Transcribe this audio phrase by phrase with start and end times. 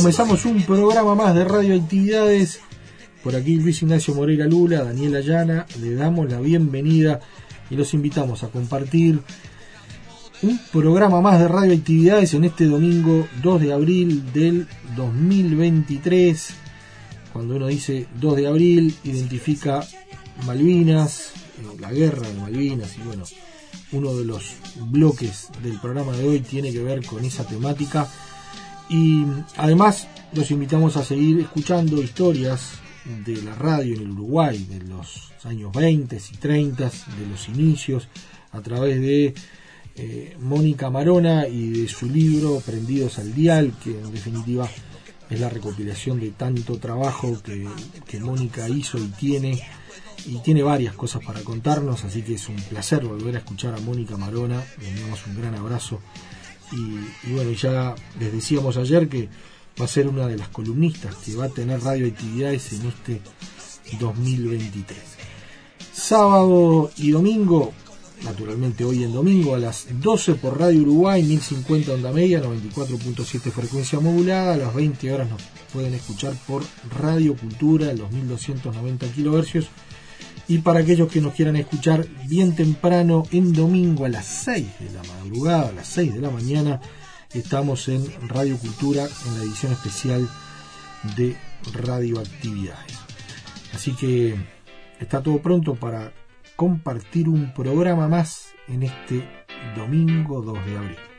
[0.00, 2.60] Comenzamos un programa más de radioactividades.
[3.22, 7.20] Por aquí Luis Ignacio Moreira Lula, Daniela Ayana, le damos la bienvenida
[7.68, 9.20] y los invitamos a compartir
[10.40, 14.66] un programa más de radioactividades en este domingo 2 de abril del
[14.96, 16.48] 2023.
[17.34, 19.86] Cuando uno dice 2 de abril, identifica
[20.46, 23.24] Malvinas, eh, la guerra de Malvinas y bueno,
[23.92, 28.08] uno de los bloques del programa de hoy tiene que ver con esa temática
[28.90, 29.24] y
[29.56, 32.72] además los invitamos a seguir escuchando historias
[33.24, 38.08] de la radio en el Uruguay de los años 20 y 30, de los inicios,
[38.50, 39.32] a través de
[39.94, 44.68] eh, Mónica Marona y de su libro Prendidos al Dial, que en definitiva
[45.30, 47.68] es la recopilación de tanto trabajo que,
[48.08, 49.62] que Mónica hizo y tiene,
[50.26, 53.80] y tiene varias cosas para contarnos, así que es un placer volver a escuchar a
[53.80, 56.00] Mónica Marona, le enviamos un gran abrazo
[56.72, 59.28] y, bueno, ya les decíamos ayer que
[59.80, 63.20] va a ser una de las columnistas que va a tener radioactividades en este
[63.98, 64.98] 2023.
[65.92, 67.72] Sábado y domingo,
[68.22, 74.00] naturalmente hoy en domingo, a las 12 por Radio Uruguay, 1050 onda media, 94.7 frecuencia
[74.00, 75.42] modulada, a las 20 horas nos
[75.72, 76.62] pueden escuchar por
[76.98, 79.68] Radio Cultura, los 1290 kHz
[80.50, 84.90] y para aquellos que nos quieran escuchar bien temprano, en domingo a las 6 de
[84.90, 86.80] la madrugada, a las 6 de la mañana,
[87.32, 90.28] estamos en Radio Cultura en la edición especial
[91.16, 91.36] de
[91.72, 92.98] Radioactividades.
[93.72, 94.34] Así que
[94.98, 96.12] está todo pronto para
[96.56, 99.24] compartir un programa más en este
[99.76, 101.09] domingo 2 de abril.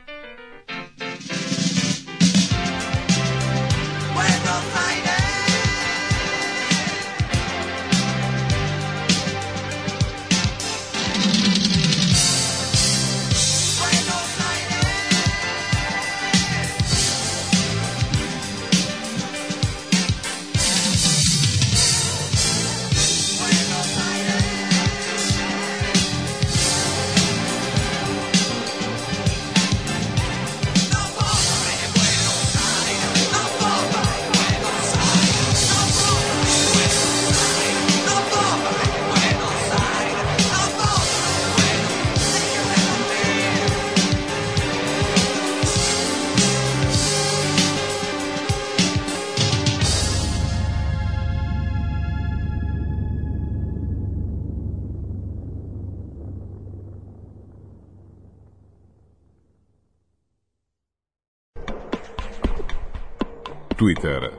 [63.82, 64.30] Twitter.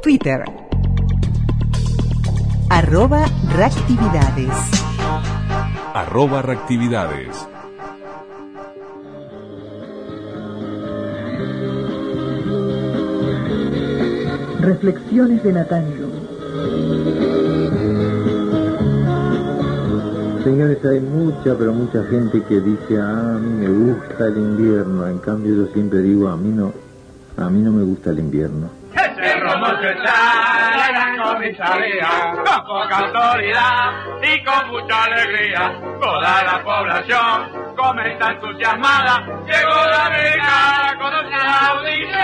[0.00, 0.44] Twitter.
[2.70, 4.54] Arroba reactividades.
[5.92, 7.48] Arroba reactividades.
[14.60, 16.10] Reflexiones de Natango.
[20.44, 25.08] Señores, hay mucha, pero mucha gente que dice, ah, a mí me gusta el invierno.
[25.08, 26.83] En cambio, yo siempre digo, a mí no,
[27.44, 28.70] a mí no me gusta el invierno.
[28.94, 32.08] Ese romo se está la gran comisaría,
[32.44, 33.92] con poca autoridad
[34.22, 35.78] y con mucha alegría.
[36.00, 42.14] Toda la población comenta entusiasmada, llegó la América con una audición.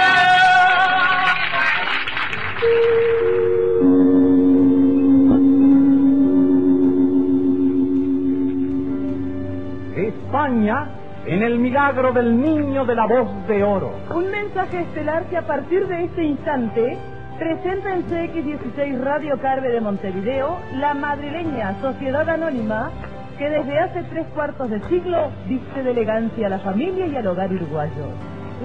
[9.97, 11.00] España
[11.31, 13.93] en el milagro del niño de la voz de oro.
[14.13, 16.99] Un mensaje estelar que a partir de este instante
[17.39, 22.91] presenta en CX16 Radio Carve de Montevideo la madrileña Sociedad Anónima
[23.39, 27.27] que desde hace tres cuartos de siglo viste de elegancia a la familia y al
[27.29, 28.07] hogar uruguayo.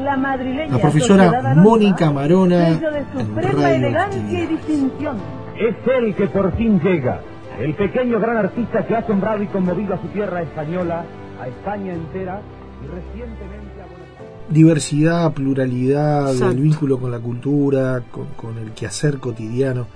[0.04, 5.18] La madrileña La profesora Mónica Marona de suprema elegancia y distinción.
[5.60, 7.20] Es él que por fin llega,
[7.60, 11.06] el pequeño gran artista que ha asombrado y conmovido a su tierra española,
[11.40, 12.42] a España entera
[12.84, 14.34] y recientemente a Buenos Aires.
[14.50, 16.52] diversidad, pluralidad, Exacto.
[16.56, 19.88] el vínculo con la cultura, con, con el quehacer cotidiano.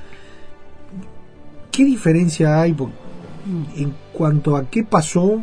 [1.72, 2.90] ¿Qué diferencia hay por-
[3.78, 5.42] en cuanto a qué pasó?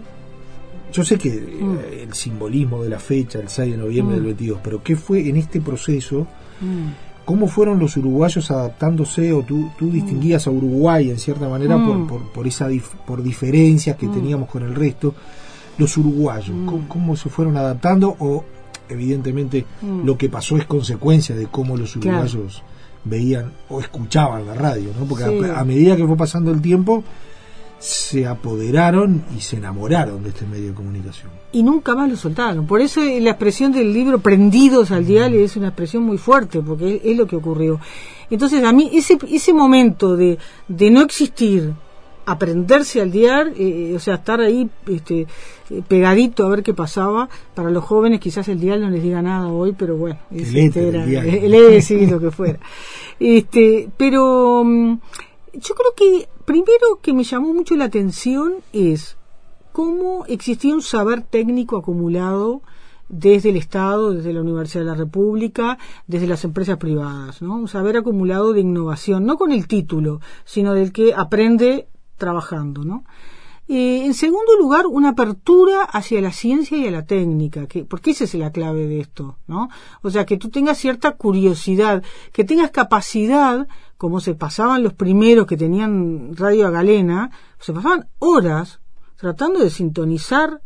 [0.92, 4.18] Yo sé que eh, el simbolismo de la fecha, el 6 de noviembre Mm.
[4.18, 6.26] del 22, pero ¿qué fue en este proceso?
[6.60, 6.88] Mm.
[7.24, 11.96] ¿Cómo fueron los uruguayos adaptándose o tú, tú distinguías a Uruguay en cierta manera por,
[11.98, 12.06] Mm.
[12.06, 14.12] por, por esa dif- por diferencias que Mm.
[14.14, 15.14] teníamos con el resto?
[15.78, 18.44] Los uruguayos, ¿cómo, cómo se fueron adaptando o
[18.88, 20.04] evidentemente Mm.
[20.06, 22.18] lo que pasó es consecuencia de cómo los Claro.
[22.20, 22.62] uruguayos
[23.04, 25.04] veían o escuchaban la radio, ¿no?
[25.06, 25.44] Porque Sí.
[25.50, 27.04] a, a medida que fue pasando el tiempo
[27.78, 31.30] se apoderaron y se enamoraron de este medio de comunicación.
[31.52, 32.66] y nunca más lo soltaron.
[32.66, 36.96] Por eso la expresión del libro Prendidos al dial es una expresión muy fuerte, porque
[36.96, 37.80] es, es lo que ocurrió.
[38.30, 40.38] Entonces, a mí, ese, ese momento de,
[40.68, 41.72] de no existir,
[42.26, 45.26] aprenderse al dial, eh, o sea, estar ahí este,
[45.70, 49.22] eh, pegadito a ver qué pasaba, para los jóvenes quizás el dial no les diga
[49.22, 51.26] nada hoy, pero bueno, es- El éter, era- el dial.
[51.28, 52.58] el éter, sí, lo que fuera.
[53.20, 54.98] Este, pero mm,
[55.54, 59.16] yo creo que primero que me llamó mucho la atención es
[59.72, 62.60] cómo existía un saber técnico acumulado
[63.08, 67.54] desde el Estado, desde la Universidad de la República, desde las empresas privadas, ¿no?
[67.56, 71.86] Un saber acumulado de innovación, no con el título, sino del que aprende
[72.16, 73.04] trabajando, ¿no?
[73.68, 78.12] Eh, en segundo lugar, una apertura hacia la ciencia y a la técnica, que, porque
[78.12, 79.68] esa es la clave de esto, ¿no?
[80.02, 83.66] O sea, que tú tengas cierta curiosidad, que tengas capacidad,
[83.96, 88.80] como se pasaban los primeros que tenían radio a galena, se pasaban horas
[89.16, 90.60] tratando de sintonizar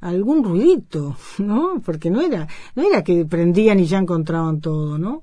[0.00, 1.82] algún ruidito, ¿no?
[1.84, 5.22] Porque no era, no era que prendían y ya encontraban todo, ¿no?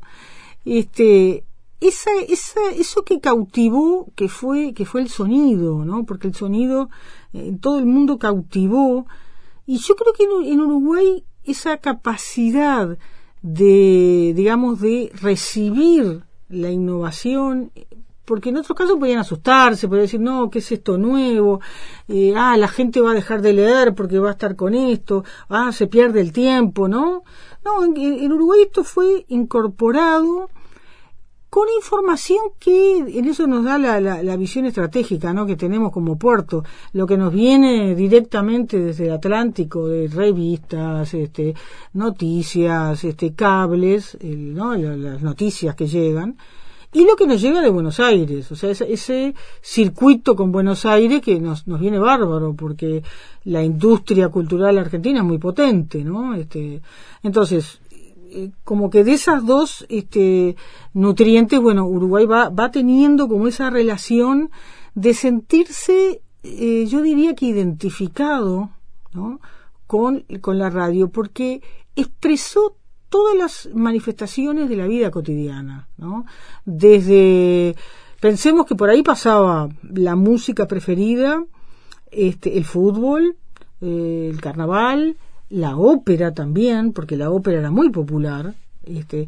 [0.63, 1.43] Este,
[1.81, 6.05] esa, esa, eso que cautivó, que fue, que fue el sonido, ¿no?
[6.05, 6.89] Porque el sonido
[7.33, 9.05] eh, todo el mundo cautivó.
[9.65, 12.97] Y yo creo que en, Uruguay esa capacidad
[13.41, 17.71] de, digamos, de recibir la innovación,
[18.23, 21.59] porque en otros casos podían asustarse, podían decir, no, ¿qué es esto nuevo?
[22.07, 25.23] Eh, ah, la gente va a dejar de leer porque va a estar con esto,
[25.49, 27.23] ah, se pierde el tiempo, ¿no?
[27.63, 30.49] No, en Uruguay esto fue incorporado
[31.55, 35.45] con información que en eso nos da la, la, la visión estratégica ¿no?
[35.45, 41.53] que tenemos como puerto, lo que nos viene directamente desde el Atlántico, de revistas, este,
[41.93, 44.75] noticias, este, cables, el, ¿no?
[44.75, 46.35] La- las noticias que llegan,
[46.91, 50.85] y lo que nos llega de Buenos Aires, o sea, ese, ese circuito con Buenos
[50.85, 53.01] Aires que nos, nos viene bárbaro, porque
[53.45, 56.33] la industria cultural argentina es muy potente, ¿no?
[56.35, 56.81] Este,
[57.23, 57.79] entonces,
[58.63, 60.55] como que de esas dos este,
[60.93, 64.51] nutrientes, bueno, Uruguay va, va teniendo como esa relación
[64.93, 68.71] de sentirse, eh, yo diría que identificado.
[69.87, 71.61] Con, con la radio, porque
[71.95, 72.75] expresó
[73.09, 76.25] todas las manifestaciones de la vida cotidiana, ¿no?
[76.65, 77.75] Desde,
[78.19, 81.45] pensemos que por ahí pasaba la música preferida,
[82.11, 83.37] este, el fútbol,
[83.79, 85.15] eh, el carnaval,
[85.49, 89.27] la ópera también, porque la ópera era muy popular, este,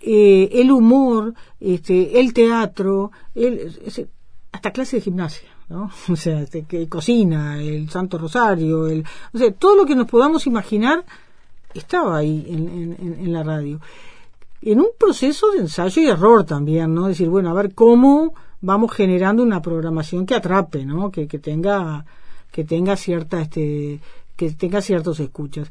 [0.00, 3.72] eh, el humor, este, el teatro, el,
[4.52, 5.90] hasta clase de gimnasia, ¿no?
[6.12, 10.06] O sea, este, que cocina, el Santo Rosario, el, o sea, todo lo que nos
[10.06, 11.04] podamos imaginar
[11.74, 13.80] estaba ahí en, en- en- en la radio.
[14.62, 17.06] en un proceso de ensayo y error también, ¿no?
[17.08, 18.32] Decir, bueno, a ver cómo
[18.62, 21.10] vamos generando una programación que atrape, ¿no?
[21.10, 22.04] Que, que tenga
[22.50, 24.00] que tenga cierta este
[24.36, 25.70] que tenga ciertos escuchas.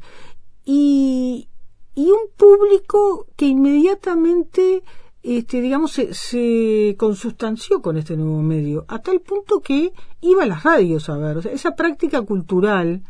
[0.64, 1.48] Y
[1.96, 4.82] y un público que inmediatamente
[5.22, 10.46] este, digamos, se, se, consustanció con este nuevo medio, a tal punto que iba a
[10.46, 13.02] las radios a ver, o sea, esa práctica cultural,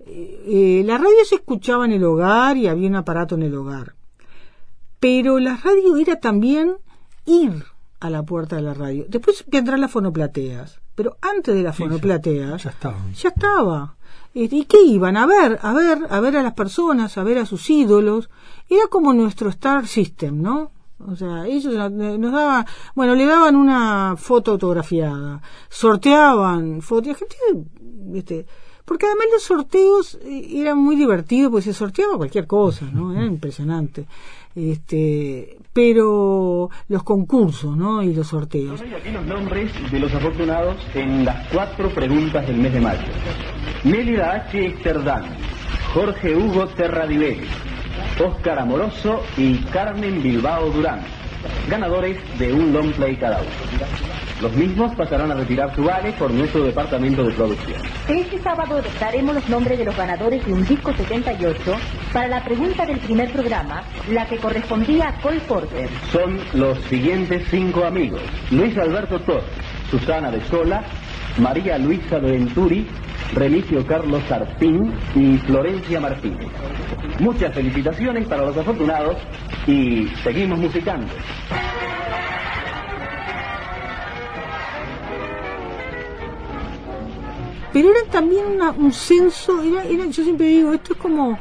[0.00, 3.54] eh, eh, la radio se escuchaba en el hogar y había un aparato en el
[3.54, 3.94] hogar,
[5.00, 6.74] pero la radio era también
[7.24, 7.64] ir
[8.00, 9.06] a la puerta de la radio.
[9.08, 12.98] Después vendrán las fonoplateas, pero antes de las Sí, fonoplateas Ya estaba.
[13.14, 13.95] ya estaba.
[14.38, 15.16] ¿Y qué iban?
[15.16, 18.28] A ver, a ver, a ver a las personas, a ver a sus ídolos.
[18.68, 20.72] Era como nuestro Star System, ¿no?
[20.98, 25.40] O sea, ellos nos daban, bueno, le daban una foto autografiada,
[25.70, 27.16] sorteaban fotos,
[28.14, 28.46] este,
[28.84, 33.14] porque además los sorteos eh, eran muy divertidos, porque se sorteaba cualquier cosa, ¿no?
[33.14, 34.06] Era impresionante.
[34.56, 38.02] Este, pero los concursos, ¿no?
[38.02, 38.82] Y los sorteos.
[38.90, 43.02] Y aquí los nombres de los afortunados en las cuatro preguntas del mes de mayo.
[43.84, 44.66] Mélida H.
[44.66, 45.24] Exterdán,
[45.92, 47.46] Jorge Hugo Terradivelli,
[48.24, 51.02] Óscar Amoroso y Carmen Bilbao Durán,
[51.68, 53.50] ganadores de un long play cada uno.
[54.40, 57.80] Los mismos pasarán a retirar su vale por nuestro departamento de producción.
[58.06, 61.58] Este sábado daremos los nombres de los ganadores de un disco 78
[62.12, 65.88] para la pregunta del primer programa, la que correspondía a Cole Porter.
[66.12, 68.20] Son los siguientes cinco amigos.
[68.50, 69.44] Luis Alberto Torres,
[69.90, 70.84] Susana de Sola,
[71.38, 72.86] María Luisa de Venturi,
[73.34, 76.48] Remigio Carlos Arpín y Florencia Martínez.
[77.20, 79.16] Muchas felicitaciones para los afortunados
[79.66, 81.06] y seguimos musicando.
[87.72, 91.38] pero era también una- un censo, era, era- yo siempre digo, esto es como,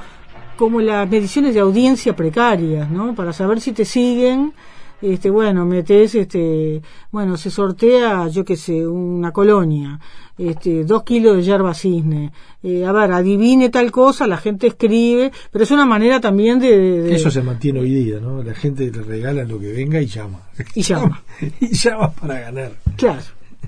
[0.58, 3.16] como las mediciones de audiencia precarias, ¿no?
[3.16, 4.54] Para saber si te siguen,
[5.02, 10.00] este, bueno, metes, este, bueno, se sortea, yo qué sé, una colonia,
[10.38, 12.32] este, dos kilos de yerba cisne,
[12.64, 17.14] eh, a ver, adivine tal cosa, la gente escribe, pero es una manera también de...
[17.14, 18.42] Eso se mantiene hoy día, ¿no?
[18.44, 20.40] La gente le regala lo que venga y llama.
[20.74, 21.22] Y llama.
[21.60, 22.72] y llama para ganar.
[22.98, 23.22] Claro,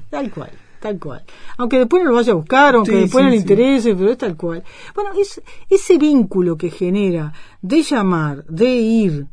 [0.09, 1.23] tal cual, tal cual.
[1.57, 3.41] Aunque después no lo vaya a buscar, aunque Sí, después sí, no le sí.
[3.41, 4.63] interese, pero es tal cual.
[4.95, 7.31] Bueno, es, ese vínculo que genera
[7.61, 9.27] de llamar, de ir,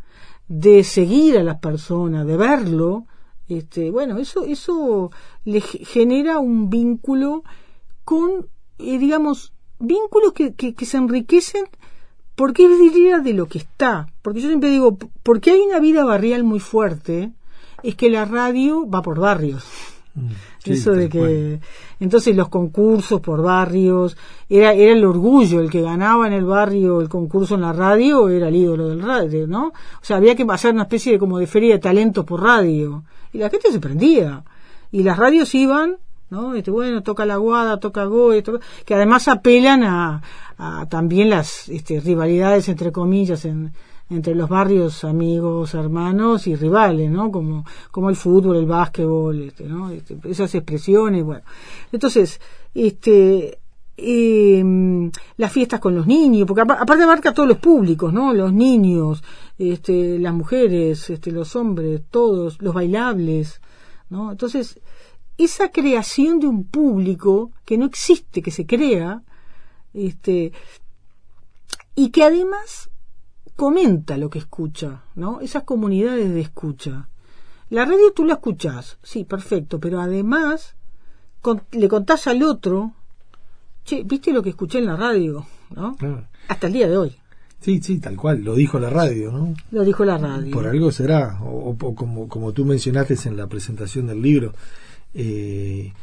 [0.49, 3.07] de seguir a las personas, de verlo,
[3.49, 5.11] este, bueno, eso, eso
[5.45, 7.45] le ge- genera un vínculo
[8.05, 8.47] con,
[8.79, 11.65] eh, digamos, vínculos que, que, que se enriquecen
[12.35, 14.09] porque es diría de lo que está.
[14.23, 17.33] Porque yo siempre digo, porque hay una vida barrial muy fuerte,
[17.83, 19.65] es que la radio va por barrios.
[20.63, 21.61] Sí, Eso de que cual.
[21.99, 24.17] entonces los concursos por barrios
[24.49, 28.29] era era el orgullo el que ganaba en el barrio el concurso en la radio
[28.29, 31.39] era el ídolo del radio no o sea había que hacer una especie de como
[31.39, 33.03] de feria de talentos por radio.
[33.33, 34.45] Y la gente se prendía.
[34.93, 35.97] Y las radios iban
[36.31, 40.23] no este bueno toca la guada toca toca- que además apelan a,
[40.57, 43.73] a también las este, rivalidades entre comillas en
[44.11, 47.31] entre los barrios amigos, hermanos y rivales, ¿no?
[47.33, 49.91] Como, como el fútbol, el básquetbol, este, ¿no?
[49.91, 51.43] Este, esas expresiones, bueno.
[51.91, 52.41] Entonces,
[52.75, 53.59] este,
[53.97, 58.35] eh, las fiestas con los niños, porque apa- aparte abarca todos los públicos, ¿no?
[58.35, 59.23] Los niños,
[59.59, 63.61] este, las mujeres, este, los hombres, todos, los bailables,
[64.11, 64.33] ¿no?
[64.33, 64.81] Entonces,
[65.39, 69.23] esa creación de un público que no existe, que se crea,
[69.95, 70.53] este,
[71.97, 72.91] y que además
[73.57, 75.41] comenta lo que escucha, ¿no?
[75.41, 77.09] Esas comunidades de escucha.
[77.71, 80.75] La radio tú la escuchás, sí, perfecto, pero además
[81.41, 82.93] con- le contás al otro,
[83.85, 85.47] che, ¿viste lo que escuché en la radio?
[85.75, 85.97] ¿no?
[85.97, 86.27] Claro.
[86.49, 87.17] Hasta el día de hoy,
[87.61, 89.55] Sí, sí, tal cual, lo dijo la radio, ¿no?
[89.71, 90.51] lo dijo la radio.
[90.53, 94.53] Por algo será, o, o como, como tú mencionaste en la presentación del libro,
[95.15, 95.95] eh,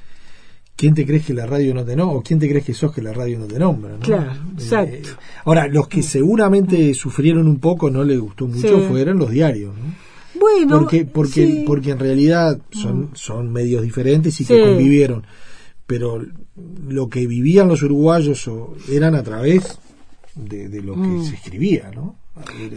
[0.76, 2.18] ¿quién te crees que la radio no te nombra?
[2.18, 3.92] ¿O quién te crees que sos que la radio no te nombra?
[3.92, 4.00] ¿no?
[4.00, 5.10] Claro, Eh, exacto.
[5.46, 8.86] ahora, los que seguramente sufrieron un poco, no les gustó mucho, Sí.
[8.88, 10.40] fueron los diarios, ¿no?
[10.40, 11.64] Bueno, porque porque sí.
[11.68, 14.54] porque en realidad son son medios diferentes y Sí.
[14.56, 15.24] que convivieron
[15.86, 16.24] pero
[16.88, 19.78] lo que vivían los uruguayos o- eran a través
[20.36, 21.24] de, de lo que Mm.
[21.26, 22.16] se escribía no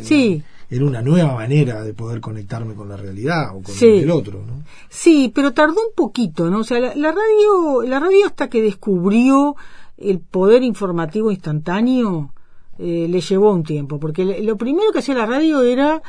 [0.03, 0.43] Sí.
[0.75, 3.87] Era una nueva manera de poder conectarme con la realidad o con Sí.
[3.99, 6.61] el otro no Sí, pero tardó un poquito, ¿no?
[6.61, 9.57] O sea, la, la radio, la radio hasta que descubrió
[9.97, 12.33] el poder informativo instantáneo,
[12.79, 16.03] eh, le llevó un tiempo, porque le- lo primero que hacía la radio era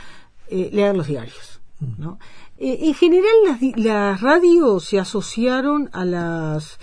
[0.49, 1.61] eh, leer los diarios,
[1.97, 2.17] ¿no?
[2.57, 6.79] Eh, en general las, las radios se asociaron a las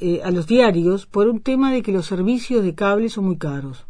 [0.00, 3.36] eh, a los diarios por un tema de que los servicios de cable son muy
[3.36, 3.84] caros.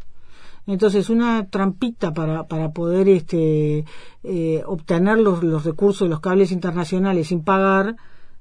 [0.65, 3.85] Entonces, una trampita para, para poder este,
[4.23, 7.95] eh, obtener los, los recursos de los cables internacionales sin pagar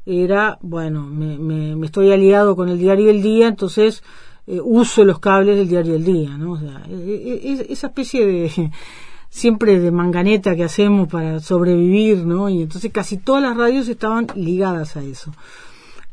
[0.07, 4.03] era, bueno, me, me, estoy aliado con el diario El Día, entonces
[4.47, 6.53] eh, uso los cables del diario El Día, ¿no?
[6.53, 8.71] O sea, e- e- esa especie de
[9.29, 12.49] siempre de manganeta que hacemos para sobrevivir, ¿no?
[12.49, 15.33] Y entonces casi todas las radios estaban ligadas a eso.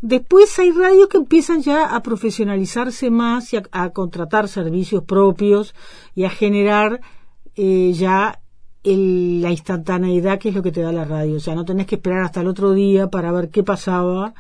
[0.02, 5.76] Después hay radios que empiezan ya a profesionalizarse más y a, contratar servicios propios
[6.16, 7.02] y a generar
[7.56, 8.40] eh, ya
[8.84, 11.36] el- la instantaneidad que es lo que te da la radio.
[11.36, 14.34] O sea, no tenés que esperar hasta el otro día para ver qué pasaba.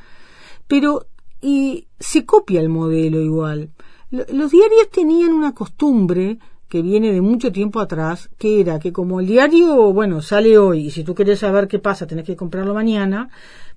[0.67, 1.05] Pero
[1.41, 3.71] y se copia el modelo igual.
[4.11, 6.37] Lo- Los diarios tenían una costumbre
[6.69, 10.85] que viene de mucho tiempo atrás, que era que como el diario, bueno, sale hoy
[10.87, 13.29] y si tú quieres saber qué pasa tenés que comprarlo mañana,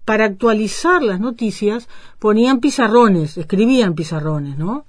[0.04, 4.84] para actualizar las noticias ponían pizarrones, escribían pizarrones, ¿no?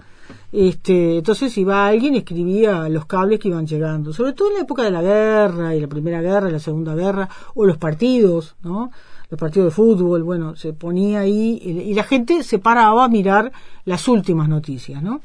[0.51, 4.61] Este, entonces iba alguien y escribía los cables que iban llegando, sobre todo en la
[4.61, 8.55] época de la guerra y la primera guerra y la segunda guerra, o los partidos,
[8.63, 8.91] ¿no?
[9.29, 13.51] Los partidos de fútbol, bueno, se ponía ahí y la gente se paraba a mirar
[13.85, 15.21] las últimas noticias, ¿no?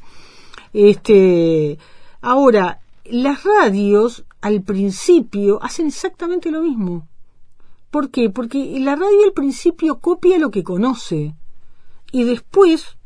[0.73, 1.77] Este,
[2.21, 7.07] ahora, las radios al principio hacen exactamente lo mismo.
[7.91, 8.29] ¿Por qué?
[8.29, 11.35] Porque la radio al principio copia lo que conoce
[12.11, 12.97] y después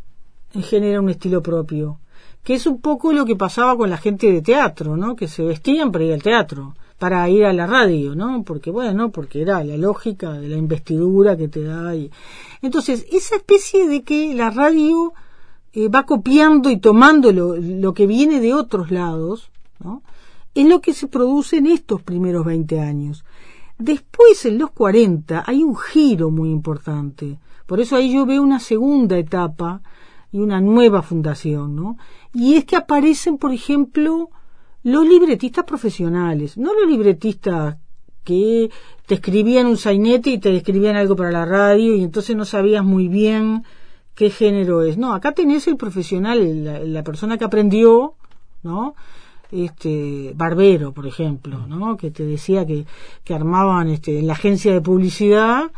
[0.61, 1.99] genera un estilo propio,
[2.43, 5.15] que es un poco lo que pasaba con la gente de teatro, ¿no?
[5.15, 8.43] Que se vestían para ir al teatro, para ir a la radio, ¿no?
[8.43, 12.11] Porque bueno, porque era la lógica de la investidura que te da y
[12.61, 15.13] entonces esa especie de que la radio
[15.71, 19.49] eh, va copiando y tomando lo, lo que viene de otros lados,
[19.79, 20.03] ¿no?
[20.53, 23.25] Es lo que se produce en estos primeros 20 años.
[23.77, 27.39] Después, en los 40, hay un giro muy importante.
[27.65, 29.81] Por eso ahí yo veo una segunda etapa
[30.31, 31.97] y una nueva fundación, ¿no?
[32.33, 34.29] Y es que aparecen, por ejemplo,
[34.83, 37.77] los libretistas profesionales, no los libretistas
[38.23, 38.69] que
[39.05, 42.83] te escribían un sainete y te escribían algo para la radio y entonces no sabías
[42.83, 43.63] muy bien
[44.15, 44.97] qué género es.
[44.97, 48.15] No, acá tenés el profesional, la, la persona que aprendió,
[48.61, 48.95] ¿no?
[49.53, 51.95] Este, Barbero, por ejemplo, ¿no?
[51.95, 52.85] Que te decía que,
[53.23, 55.71] que armaban este, en la agencia de publicidad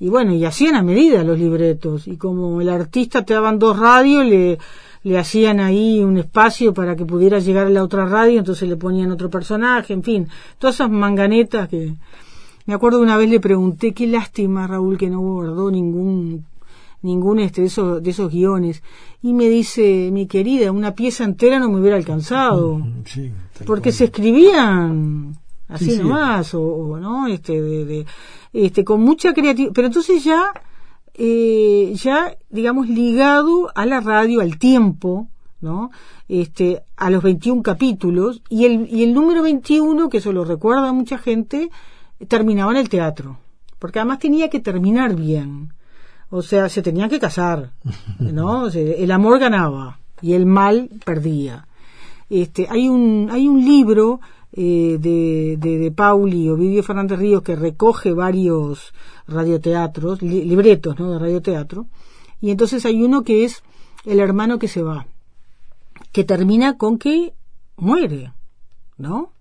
[0.00, 3.78] y bueno, y hacían a medida los libretos y como el artista te daban dos
[3.78, 4.58] radios, le,
[5.04, 8.76] le hacían ahí un espacio para que pudiera llegar a la otra radio, entonces le
[8.76, 11.94] ponían otro personaje, en fin, todas esas manganetas que...
[12.64, 16.46] Me acuerdo una vez le pregunté, qué lástima Raúl que no guardó ningún
[17.02, 18.82] ningún este de esos de esos guiones.
[19.22, 23.30] Y me dice mi querida una pieza entera no me hubiera alcanzado Sí,
[23.66, 23.94] porque cual.
[23.94, 25.36] se escribían
[25.68, 25.98] así Sí, sí.
[26.02, 28.06] nomás o, o, no este de, de-
[28.52, 29.72] este con mucha creatividad.
[29.74, 30.52] Pero entonces ya
[31.14, 35.28] eh, ya digamos ligado a la radio al tiempo
[35.60, 35.90] no
[36.28, 40.92] este a los 21 capítulos y el y el número 21 que eso lo recuerda
[40.92, 41.70] mucha gente
[42.28, 43.38] terminaba en el teatro.
[43.78, 45.72] Porque además tenía que terminar bien
[46.34, 47.72] o sea, se tenían que casar,
[48.18, 48.62] ¿no?
[48.66, 51.66] O sea, el amor ganaba y el mal perdía.
[52.30, 54.20] Este, hay un, hay un libro
[54.54, 58.94] eh, de, de, de Pauli, Ovidio Fernández Ríos, que recoge varios
[59.28, 61.10] radioteatros, li- libretos, ¿no?
[61.12, 61.86] De radioteatro.
[62.40, 63.62] Y entonces hay uno que es
[64.06, 65.06] El hermano que se va,
[66.12, 67.34] que termina con que
[67.76, 68.32] muere,
[68.96, 69.32] ¿no?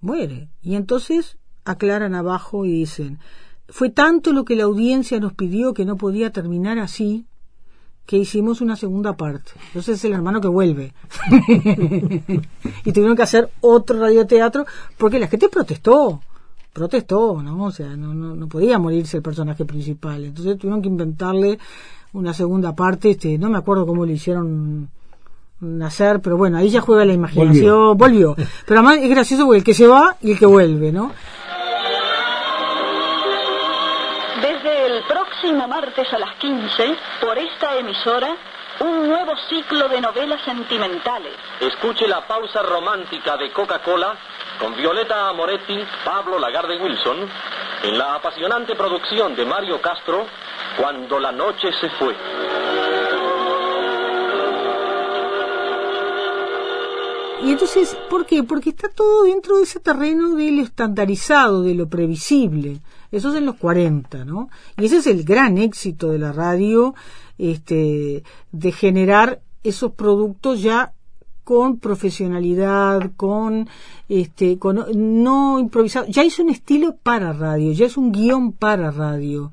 [0.00, 0.48] Muere.
[0.62, 3.18] Y entonces aclaran abajo y dicen,
[3.70, 7.26] fue tanto lo que la audiencia nos pidió que no podía terminar así,
[8.06, 9.52] que hicimos una segunda parte.
[9.68, 10.92] Entonces es el hermano que vuelve.
[12.84, 14.66] y tuvieron que hacer otro radioteatro
[14.98, 16.20] porque la gente protestó.
[16.72, 17.64] Protestó, ¿no?
[17.64, 20.24] O sea, no, no, no podía morirse el personaje principal.
[20.24, 21.58] Entonces tuvieron que inventarle
[22.12, 23.10] una segunda parte.
[23.10, 24.88] Este, no me acuerdo cómo le hicieron
[25.60, 27.96] nacer, pero bueno, ahí ya juega la imaginación.
[27.96, 28.34] Volvió.
[28.66, 31.12] Pero además es gracioso porque el que se va y el que vuelve, ¿no?
[35.40, 38.36] Próximo martes a las 15, por esta emisora,
[38.80, 41.32] un nuevo ciclo de novelas sentimentales.
[41.60, 44.16] Escuche la pausa romántica de Coca-Cola
[44.58, 47.26] con Violeta Amoretti, Pablo Lagarde Wilson,
[47.84, 50.26] en la apasionante producción de Mario Castro,
[50.76, 52.14] Cuando la noche se fue.
[57.42, 58.42] Y entonces, ¿por qué?
[58.42, 62.80] Porque está todo dentro de ese terreno de lo estandarizado, de lo previsible.
[63.10, 64.48] Eso es en los 40, ¿no?
[64.76, 66.94] Y ese es el gran éxito de la radio,
[67.38, 70.92] este, de generar esos productos ya
[71.44, 73.68] con profesionalidad, con,
[74.08, 76.06] este, con, no improvisado.
[76.06, 79.50] Ya es un estilo para radio, ya es un guion para radio,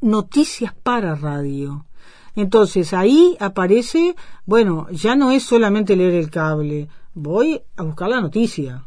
[0.00, 1.86] noticias para radio.
[2.34, 8.20] Entonces ahí aparece, bueno, ya no es solamente leer el cable, voy a buscar la
[8.20, 8.84] noticia.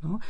[0.00, 0.20] ¿no?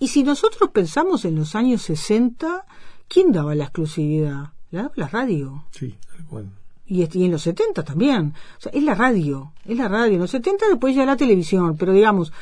[0.00, 2.64] Y si nosotros pensamos en los años 60,
[3.06, 4.48] ¿quién daba la exclusividad?
[4.72, 5.64] La daba la radio.
[5.70, 6.46] Sí, tal cual.
[6.86, 8.34] Y, y en los 70 también.
[8.58, 10.14] O sea, es la radio, es la radio.
[10.14, 12.32] En los 70 después ya la televisión, pero digamos,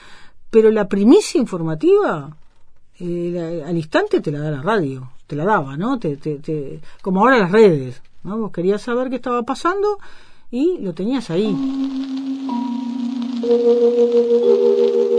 [0.51, 2.35] pero la primicia informativa,
[3.01, 5.99] eh, la- al instante te la da la radio, te la daba, ¿no?
[5.99, 8.39] Te, te, te- como ahora las redes, ¿no?
[8.39, 9.99] Vos querías saber qué estaba pasando
[10.51, 11.55] y lo tenías ahí.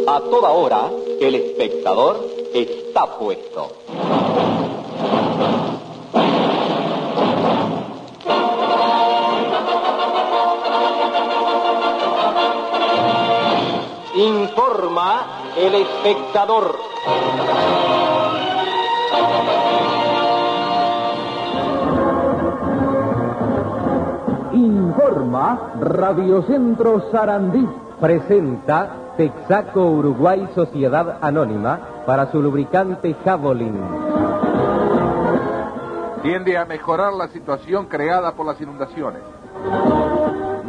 [0.08, 2.18] A toda hora, el espectador
[2.54, 3.72] está puesto.
[14.16, 15.26] Informa
[15.58, 16.76] el espectador.
[24.54, 27.68] Informa Radio Centro Sarandí.
[28.00, 33.78] Presenta Texaco Uruguay Sociedad Anónima para su lubricante Javelin.
[36.24, 39.22] tiende a mejorar la situación creada por las inundaciones.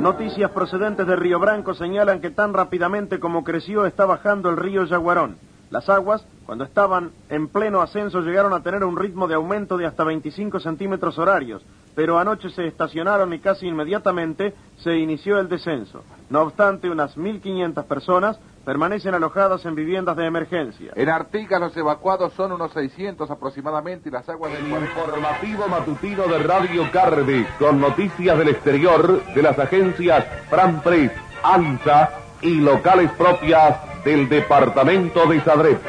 [0.01, 4.83] Noticias procedentes de Río Branco señalan que tan rápidamente como creció está bajando el río
[4.83, 5.37] Yaguarón.
[5.71, 9.87] Las aguas, cuando estaban en pleno ascenso, llegaron a tener un ritmo de aumento de
[9.87, 11.63] hasta 25 centímetros horarios,
[11.95, 16.03] pero anoche se estacionaron y casi inmediatamente se inició el descenso.
[16.29, 20.93] No obstante, unas 1.500 personas permanecen alojadas en viviendas de emergencia.
[20.95, 26.39] En Artigas los evacuados son unos 600 aproximadamente y las aguas del Informativo matutino de
[26.39, 32.11] Radio Carve, con noticias del exterior de las agencias Fran Press, ANSA
[32.43, 35.81] y locales propias del departamento de Sadret.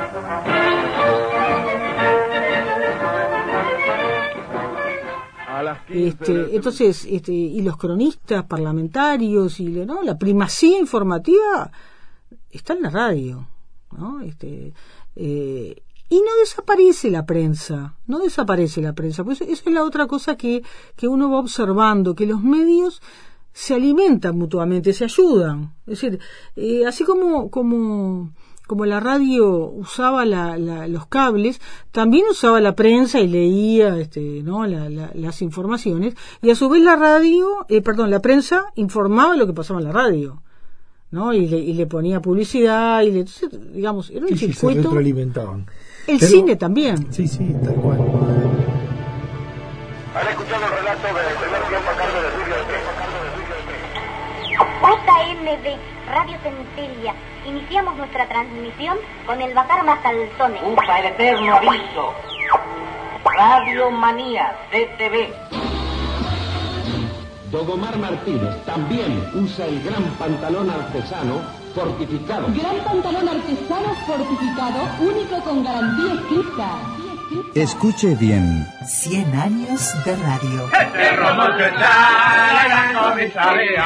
[5.93, 10.01] Este, entonces, este, y los cronistas parlamentarios y ¿no?
[10.03, 11.71] la primacía informativa
[12.49, 13.47] está en la radio,
[13.91, 14.21] ¿no?
[14.21, 14.73] Este,
[15.15, 20.07] eh, y no desaparece la prensa, no desaparece la prensa, pues eso es la otra
[20.07, 20.61] cosa que,
[20.95, 23.01] que uno va observando, que los medios
[23.53, 25.73] se alimentan mutuamente, se ayudan.
[25.87, 26.19] Es decir,
[26.55, 28.33] eh, así como, como,
[28.71, 31.59] como la radio usaba la, la- los cables,
[31.91, 34.65] también usaba la prensa y leía este, ¿no?
[34.65, 39.35] La- la- las informaciones, y a su vez la radio, eh, perdón, la prensa informaba
[39.35, 40.41] lo que pasaba en la radio.
[41.11, 41.33] ¿no?
[41.33, 44.53] Y le, y le ponía publicidad, y le, entonces, digamos, era un Sí, sí, se
[44.53, 44.83] circuito.
[44.83, 45.65] retroalimentaban.
[46.07, 47.11] el Pero- cine también.
[47.11, 47.99] Sí, sí, tal cual.
[47.99, 48.07] Han
[50.29, 52.55] escuchado el relato del primer tiempo a cargo de Julio
[54.81, 57.13] JMB, Radio Centelia.
[57.51, 60.61] Iniciamos nuestra transmisión con el Bacar Mastalzones.
[60.63, 62.13] Ufa, el eterno aviso.
[63.25, 65.27] Radio Manía, CTV.
[67.51, 71.41] Dogomar Martínez también usa el gran pantalón artesano
[71.75, 72.47] fortificado.
[72.53, 76.69] Gran pantalón artesano fortificado, único con garantía escrita.
[77.53, 78.65] Escuche bien.
[78.85, 80.69] 100 años de radio.
[80.71, 83.85] Este romón que está la gran comisaría.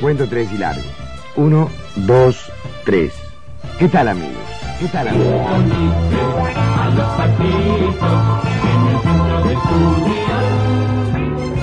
[0.00, 0.82] Cuento tres y largo.
[1.36, 2.50] Uno, dos,
[2.84, 3.12] tres.
[3.78, 4.32] ¿Qué tal amigos?
[4.78, 5.42] ¿Qué tal amigos?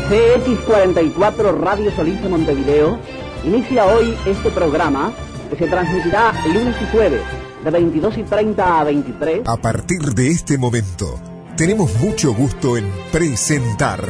[0.10, 3.00] CX44 Radio Solís de Montevideo
[3.44, 5.12] inicia hoy este programa
[5.50, 7.22] que se transmitirá lunes y jueves
[7.64, 9.48] de 22 y 30 a 23.
[9.48, 11.20] A partir de este momento,
[11.58, 14.02] tenemos mucho gusto en presentar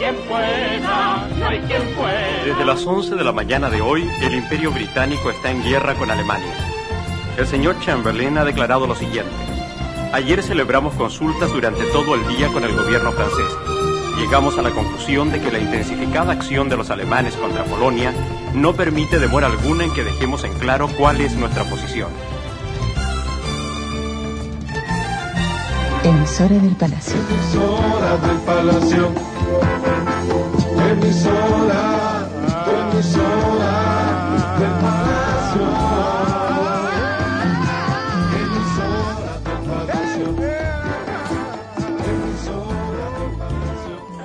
[0.00, 2.44] quien pueda, no hay quien pueda.
[2.46, 6.10] Desde las 11 de la mañana de hoy, el Imperio Británico está en guerra con
[6.10, 6.54] Alemania.
[7.36, 9.30] El señor Chamberlain ha declarado lo siguiente.
[10.14, 13.54] Ayer celebramos consultas durante todo el día con el gobierno francés.
[14.16, 18.14] Llegamos a la conclusión de que la intensificada acción de los alemanes contra Polonia
[18.54, 22.08] no permite demora alguna en que dejemos en claro cuál es nuestra posición.
[26.04, 27.16] Emisora del Palacio.
[27.28, 29.39] Emisora del Palacio.
[30.90, 32.28] Emisora,
[32.92, 33.76] emisora
[34.58, 35.66] del Palacio.
[38.40, 40.26] Emisora del Palacio.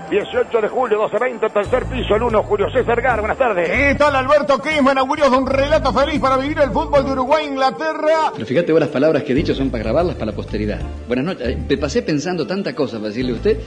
[0.09, 3.69] 18 de julio, 12.20, tercer piso, el 1, Julio César Gar, buenas tardes.
[3.69, 4.97] ¿Qué tal Alberto Kisman?
[4.97, 8.31] Augurios de un relato feliz para vivir el fútbol de Uruguay Inglaterra.
[8.33, 10.79] Pero fíjate vos las palabras que he dicho son para grabarlas para la posteridad.
[11.07, 11.47] Buenas noches.
[11.49, 13.57] Eh, Me pasé pensando tanta cosa para decirle a usted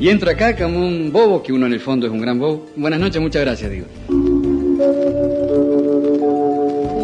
[0.00, 2.66] y entro acá como un bobo, que uno en el fondo es un gran bobo.
[2.76, 3.86] Buenas noches, muchas gracias, digo.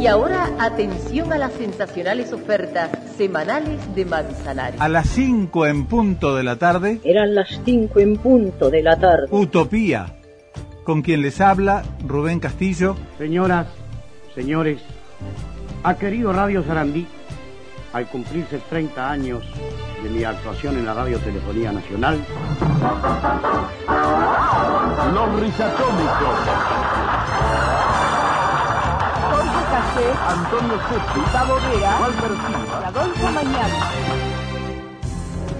[0.00, 4.80] Y ahora atención a las sensacionales ofertas semanales de Manzanares.
[4.80, 7.00] A las 5 en punto de la tarde.
[7.04, 9.28] Eran las 5 en punto de la tarde.
[9.30, 10.14] Utopía.
[10.84, 12.96] Con quien les habla, Rubén Castillo.
[13.16, 13.66] Señoras,
[14.34, 14.78] señores,
[15.82, 17.06] ha querido Radio Sarandí,
[17.94, 19.42] al cumplirse 30 años
[20.02, 22.18] de mi actuación en la Radiotelefonía Nacional.
[25.14, 26.36] Los risatómicos.
[29.30, 30.80] Jorge Café, Antonio
[31.14, 32.30] Gustavo Vera, Walter
[32.84, 33.74] Adolfo Mañana.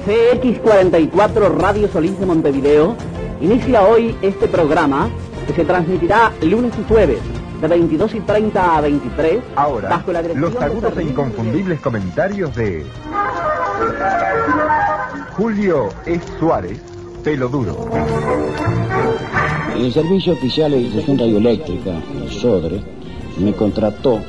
[0.05, 2.97] CX44 Radio Solís de Montevideo
[3.40, 5.09] inicia hoy este programa
[5.47, 7.20] que se transmitirá lunes y jueves
[7.68, 9.42] de 22 y 30 a 23.
[9.57, 12.85] Ahora, bajo la dirección los agudos e inconfundibles comentarios de
[15.37, 16.20] Julio E.
[16.38, 16.81] Suárez,
[17.22, 17.90] pelo duro.
[19.77, 21.90] El Servicio Oficial de Distribución Radioeléctrica,
[22.22, 22.83] el SODRE,
[23.38, 24.20] me contrató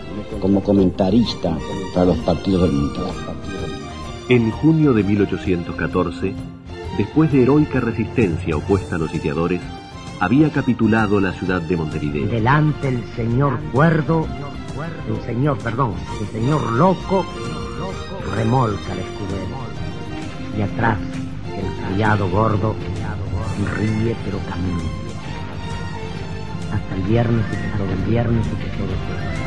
[0.42, 1.58] como comentarista
[1.94, 3.12] para los partidos del Mundial.
[4.30, 6.34] En junio de 1814,
[6.98, 9.62] después de heroica resistencia opuesta a los sitiadores,
[10.20, 12.28] había capitulado la ciudad de Montevideo.
[12.28, 14.28] Delante el señor cuerdo,
[15.08, 17.26] el señor, perdón, el señor loco
[18.36, 19.46] remolca el escudero.
[20.58, 20.98] Y atrás
[21.56, 22.76] el criado gordo
[23.78, 24.84] ríe pero camina.
[26.74, 29.46] Hasta el viernes y que todo el viernes y que todo el viernes.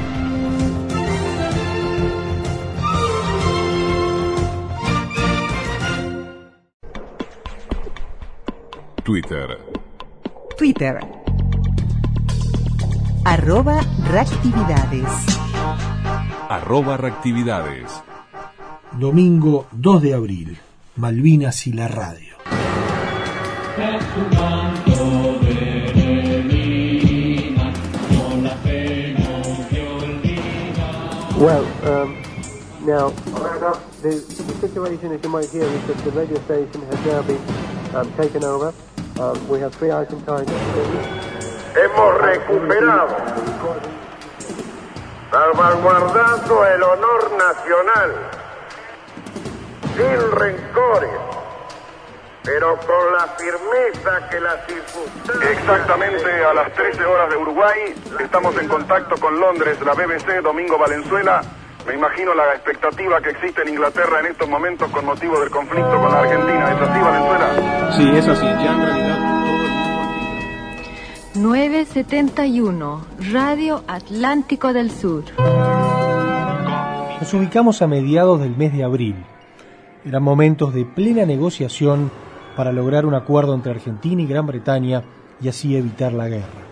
[9.04, 9.77] Twitter.
[10.59, 10.99] Twitter.
[13.25, 15.09] Arroba reactividades.
[16.49, 18.03] Arroba reactividades.
[18.99, 20.59] Domingo 2 de abril.
[20.97, 22.35] Malvinas y la radio.
[31.38, 32.21] Well, um,
[32.85, 33.11] now,
[34.03, 37.94] the, the situation, as you might hear, is that the radio station has now been
[37.94, 38.75] um, taken over.
[39.18, 40.48] We have three Argentines.
[41.74, 43.16] Hemos recuperado,
[45.33, 48.14] salvaguardando el honor nacional,
[49.96, 51.11] sin rencores,
[52.44, 55.50] pero con la firmeza que las circunstancias...
[55.50, 60.78] Exactamente a las 13 horas de Uruguay, estamos en contacto con Londres, la BBC, Domingo
[60.78, 61.42] Valenzuela.
[61.88, 65.88] Me imagino la expectativa que existe en Inglaterra en estos momentos con motivo del conflicto
[65.88, 66.70] con la Argentina.
[66.70, 67.92] ¿Es así, Valenzuela?
[67.96, 68.44] Sí, es así.
[68.44, 69.18] Ya en realidad
[71.35, 75.24] 971, Radio Atlántico del Sur.
[77.20, 79.16] Nos ubicamos a mediados del mes de abril.
[80.05, 82.11] Eran momentos de plena negociación
[82.55, 85.05] para lograr un acuerdo entre Argentina y Gran Bretaña
[85.40, 86.66] y así evitar la guerra.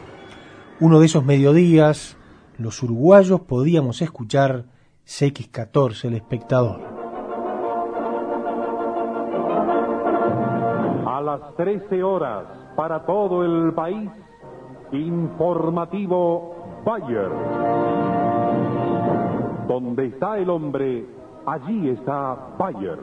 [0.78, 2.18] Uno de esos mediodías,
[2.58, 4.75] los uruguayos podíamos escuchar
[5.06, 6.80] CX14, el espectador.
[11.06, 14.10] A las 13 horas, para todo el país,
[14.92, 17.30] informativo Bayer.
[19.68, 21.06] Donde está el hombre,
[21.46, 22.98] allí está Bayer.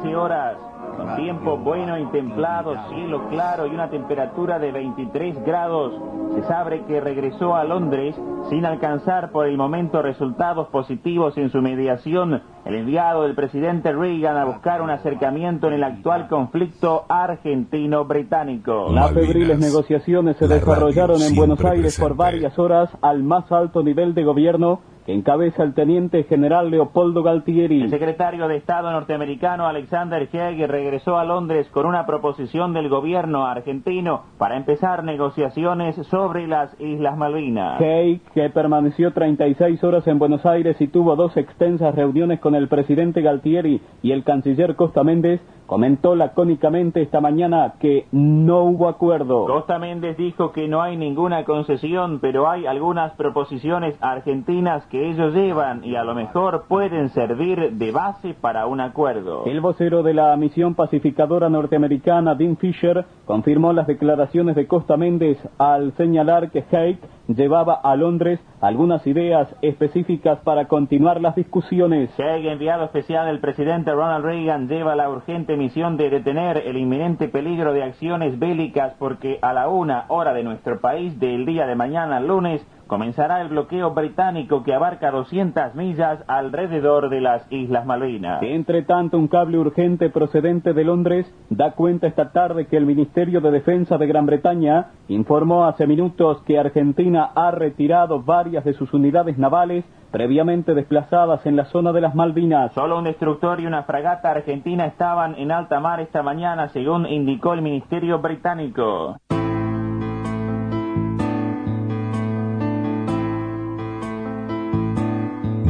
[0.00, 0.56] 13 horas,
[0.96, 5.92] con tiempo bueno y templado, cielo claro y una temperatura de 23 grados.
[6.34, 8.16] Se sabe que regresó a Londres
[8.48, 12.42] sin alcanzar por el momento resultados positivos en su mediación.
[12.64, 18.92] El enviado del presidente Reagan a buscar un acercamiento en el actual conflicto argentino-británico.
[18.92, 23.82] Las febriles negociaciones se La desarrollaron en Buenos Aires por varias horas al más alto
[23.82, 27.82] nivel de gobierno que encabeza el teniente general Leopoldo Galtieri.
[27.82, 33.46] El secretario de Estado norteamericano Alexander Haig regresó a Londres con una proposición del gobierno
[33.46, 37.80] argentino para empezar negociaciones sobre las Islas Malvinas.
[37.80, 42.68] Haig, que permaneció 36 horas en Buenos Aires y tuvo dos extensas reuniones con el
[42.68, 45.40] presidente Galtieri y el canciller Costa Méndez,
[45.72, 49.46] comentó lacónicamente esta mañana que no hubo acuerdo.
[49.46, 55.32] Costa Méndez dijo que no hay ninguna concesión, pero hay algunas proposiciones argentinas que ellos
[55.32, 59.46] llevan y a lo mejor pueden servir de base para un acuerdo.
[59.46, 65.38] El vocero de la misión pacificadora norteamericana, Dean Fisher, confirmó las declaraciones de Costa Méndez
[65.56, 72.10] al señalar que Haig llevaba a Londres algunas ideas específicas para continuar las discusiones.
[72.18, 77.28] Haig, enviado especial del presidente Ronald Reagan, lleva la urgente misión de detener el inminente
[77.28, 81.76] peligro de acciones bélicas porque a la una hora de nuestro país del día de
[81.76, 88.42] mañana, lunes, comenzará el bloqueo británico que abarca 200 millas alrededor de las Islas Malvinas.
[88.42, 93.40] Entre tanto, un cable urgente procedente de Londres da cuenta esta tarde que el Ministerio
[93.40, 98.92] de Defensa de Gran Bretaña informó hace minutos que Argentina ha retirado varias de sus
[98.92, 102.74] unidades navales previamente desplazadas en la zona de las Malvinas.
[102.74, 107.54] Solo un destructor y una fragata argentina estaban en alta mar esta mañana, según indicó
[107.54, 109.16] el Ministerio británico.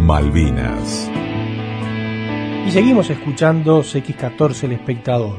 [0.06, 1.08] Malvinas.
[2.66, 5.36] Y seguimos escuchando CX14 El Espectador.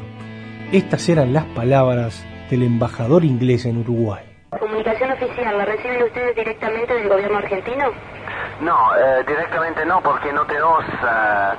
[0.71, 4.23] Estas eran las palabras del embajador inglés en Uruguay.
[4.57, 7.87] ¿Comunicación oficial la reciben ustedes directamente del gobierno argentino?
[8.61, 11.49] No, eh, directamente no, porque no tenemos eh,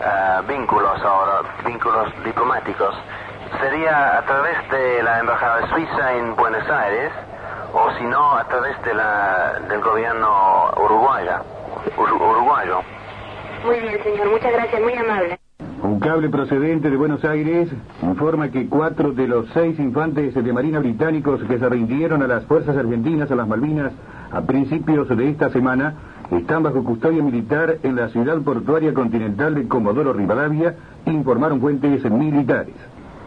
[0.00, 2.94] eh, vínculos ahora, vínculos diplomáticos.
[3.60, 7.10] Sería a través de la Embajada Suiza en Buenos Aires,
[7.72, 11.63] o si no, a través de la, del gobierno uruguaya, ur-
[11.96, 12.80] uruguayo.
[13.64, 14.30] Muy bien, señor.
[14.30, 14.82] Muchas gracias.
[14.82, 15.38] Muy amable.
[15.82, 17.68] Un cable procedente de Buenos Aires
[18.02, 22.44] informa que cuatro de los seis infantes de Marina británicos que se rindieron a las
[22.46, 23.92] fuerzas argentinas a las Malvinas
[24.32, 25.94] a principios de esta semana
[26.30, 32.74] están bajo custodia militar en la ciudad portuaria continental de Comodoro Rivadavia, informaron fuentes militares.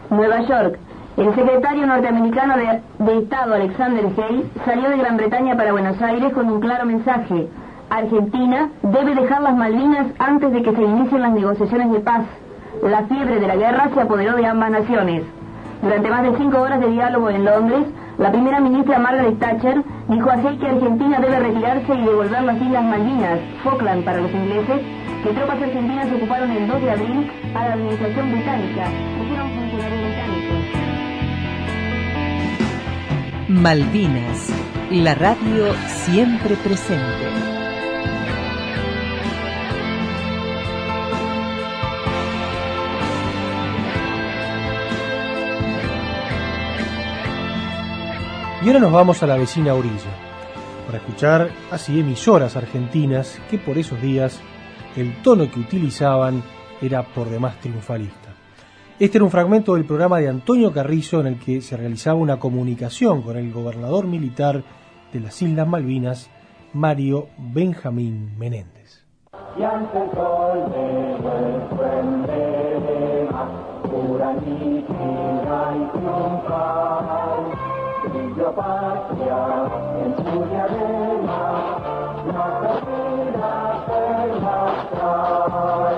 [0.09, 0.79] Nueva York.
[1.15, 6.33] El secretario norteamericano de, de Estado, Alexander Hayes, salió de Gran Bretaña para Buenos Aires
[6.33, 7.47] con un claro mensaje.
[7.89, 12.23] Argentina debe dejar las Malvinas antes de que se inicien las negociaciones de paz.
[12.83, 15.23] La fiebre de la guerra se apoderó de ambas naciones.
[15.81, 17.85] Durante más de cinco horas de diálogo en Londres,
[18.17, 22.83] la primera ministra Margaret Thatcher dijo así que Argentina debe retirarse y devolver las Islas
[22.83, 24.81] Malvinas, Falkland para los ingleses,
[25.23, 28.89] que tropas argentinas ocuparon el 2 de abril a la administración británica.
[29.21, 30.57] Dijeron funcionarios británicos.
[33.49, 34.53] Malvinas,
[34.91, 37.56] la radio siempre presente.
[48.67, 50.11] Y ahora nos vamos a la vecina orilla,
[50.85, 54.41] para escuchar así emisoras argentinas que por esos días
[54.97, 56.43] el tono que utilizaban
[56.81, 58.33] era por demás triunfalista.
[58.99, 62.39] Este era un fragmento del programa de Antonio Carrizo en el que se realizaba una
[62.39, 64.61] comunicación con el gobernador militar
[65.13, 66.29] de las Islas Malvinas,
[66.73, 69.05] Mario Benjamín Menéndez.
[78.37, 79.69] Brilló patria
[80.03, 81.41] en su diadema,
[82.25, 83.51] nuestra vida
[83.87, 84.57] perla
[84.93, 85.97] trae.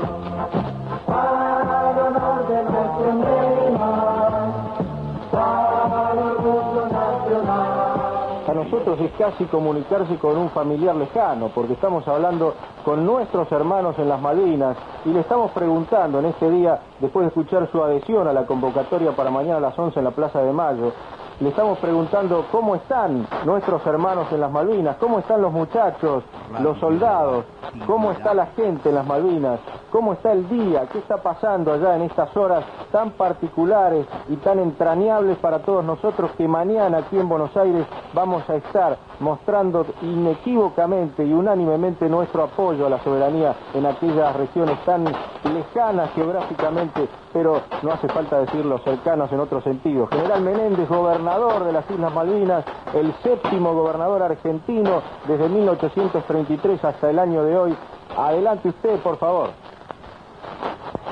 [8.48, 14.00] A nosotros es casi comunicarse con un familiar lejano, porque estamos hablando con nuestros hermanos
[14.00, 18.28] en las Malvinas y le estamos preguntando en este día, después de escuchar su adhesión
[18.28, 20.94] a la convocatoria para mañana a las 11 en la Plaza de Mayo,
[21.40, 26.24] le estamos preguntando cómo están nuestros hermanos en las Malvinas, cómo están los muchachos,
[26.60, 27.46] los soldados,
[27.88, 31.96] cómo está la gente en las Malvinas, cómo está el día, qué está pasando allá
[31.96, 37.30] en estas horas tan particulares y tan entrañables para todos nosotros que mañana aquí en
[37.30, 43.86] Buenos Aires vamos a estar mostrando inequívocamente y unánimemente nuestro apoyo a la soberanía en
[43.86, 50.08] aquellas regiones tan lejanas geográficamente, pero no hace falta decirlo, cercanos en otro sentido.
[50.08, 57.20] General Menéndez, gobernador de las Islas Malvinas, el séptimo gobernador argentino desde 1833 hasta el
[57.20, 57.78] año de hoy.
[58.18, 59.50] Adelante usted, por favor.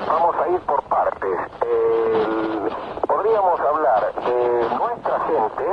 [0.06, 1.38] Vamos a ir por partes.
[3.06, 5.64] Podríamos hablar de nuestra gente,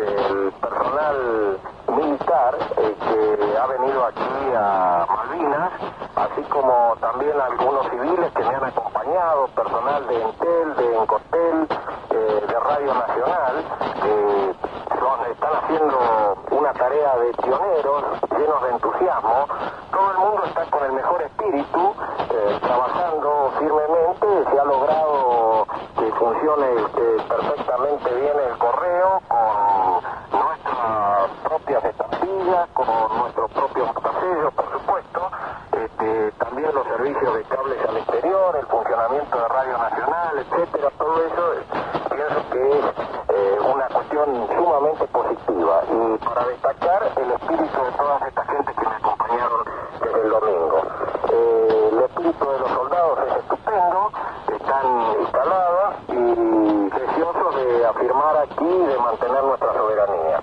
[0.00, 1.58] el personal
[1.94, 5.72] militar eh, que ha venido aquí a Malvinas,
[6.16, 11.68] así como también algunos civiles que me han acompañado, personal de Entel, de Encotel,
[12.10, 13.64] eh, de Radio Nacional,
[14.02, 14.54] que
[15.30, 19.46] están haciendo una tarea de pioneros, llenos de entusiasmo.
[19.90, 21.94] Todo el mundo está con el mejor espíritu,
[22.30, 24.26] eh, trabajando firmemente.
[24.50, 25.66] Se ha logrado
[25.98, 30.00] que funcione este, perfectamente bien el correo con
[30.30, 31.23] propias
[32.44, 35.30] estampillas, con nuestros propios pasellos, por supuesto.
[35.72, 40.90] Este, también los servicios de cables al exterior, el funcionamiento de Radio Nacional, etcétera.
[40.98, 41.64] Todo eso eh,
[42.10, 42.84] pienso que es
[43.28, 45.82] eh, una cuestión sumamente positiva.
[45.90, 49.64] Y para destacar el espíritu de todas estas gentes que me acompañaron
[50.00, 50.82] desde el domingo.
[51.30, 54.10] Eh, el espíritu de los soldados es estupendo,
[54.52, 54.86] están
[55.20, 60.40] instalados y deseosos de afirmar aquí de mantener nuestra soberanía.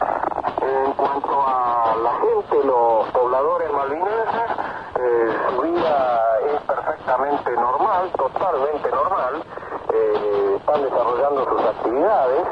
[0.61, 4.51] En cuanto a la gente Realmente los pobladores malvinenses,
[4.95, 6.21] eh, su vida
[6.53, 9.43] es perfectamente normal, totalmente normal,
[9.93, 12.47] eh, están desarrollando sus actividades,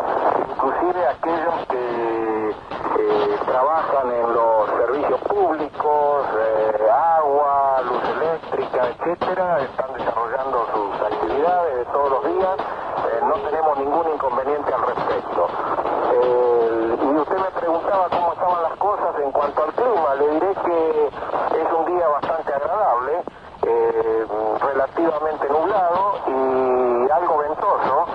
[1.00, 9.94] inclusive aquellos que eh, trabajan en los servicios públicos, eh, agua, luz eléctrica, etcétera, están
[9.94, 15.48] desarrollando sus actividades de todos los días, eh, no tenemos ningún inconveniente al respecto.
[16.14, 20.54] Eh, y usted me preguntaba cómo estaban las cosas en cuanto al clima, le diré
[20.66, 23.24] que es un día bastante agradable,
[23.62, 24.26] eh,
[24.62, 28.06] relativamente nublado y algo ventoso,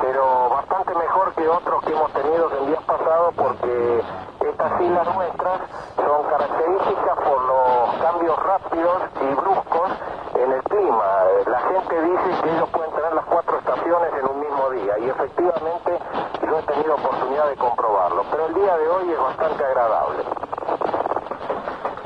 [0.00, 4.02] pero bastante mejor que otros que hemos tenido en días pasados porque
[4.40, 5.60] estas islas nuestras
[5.96, 9.90] son características por los cambios rápidos y bruscos
[10.34, 11.04] en el clima.
[11.30, 14.98] Eh, La gente dice que ellos pueden tener las cuatro estaciones en un mismo día
[14.98, 15.98] y efectivamente
[16.48, 20.24] yo he tenido oportunidad de comprobarlo, pero el día de hoy es bastante agradable.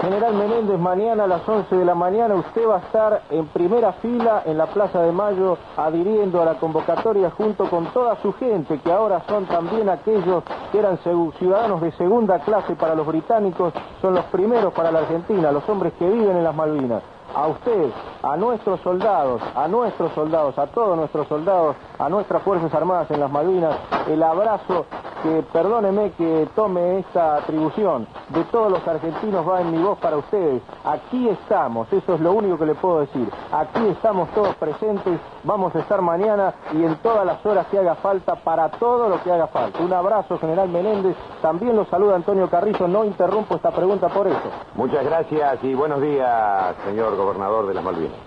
[0.00, 3.92] General Menéndez, mañana a las 11 de la mañana usted va a estar en primera
[3.92, 8.80] fila en la Plaza de Mayo adhiriendo a la convocatoria junto con toda su gente,
[8.80, 10.98] que ahora son también aquellos que eran
[11.38, 15.92] ciudadanos de segunda clase para los británicos, son los primeros para la Argentina, los hombres
[15.96, 17.04] que viven en las Malvinas.
[17.34, 17.90] A usted,
[18.22, 23.20] a nuestros soldados, a nuestros soldados, a todos nuestros soldados, a nuestras Fuerzas Armadas en
[23.20, 23.76] las Malvinas,
[24.08, 24.86] el abrazo
[25.22, 30.16] que, perdóneme que tome esta atribución, de todos los argentinos va en mi voz para
[30.16, 30.62] ustedes.
[30.84, 33.30] Aquí estamos, eso es lo único que le puedo decir.
[33.52, 37.94] Aquí estamos todos presentes, vamos a estar mañana y en todas las horas que haga
[37.96, 39.82] falta, para todo lo que haga falta.
[39.82, 41.16] Un abrazo, General Menéndez.
[41.42, 44.50] También lo saluda Antonio Carrizo, no interrumpo esta pregunta por eso.
[44.74, 48.18] Muchas gracias y buenos días, señor gobernador de las Malvinas.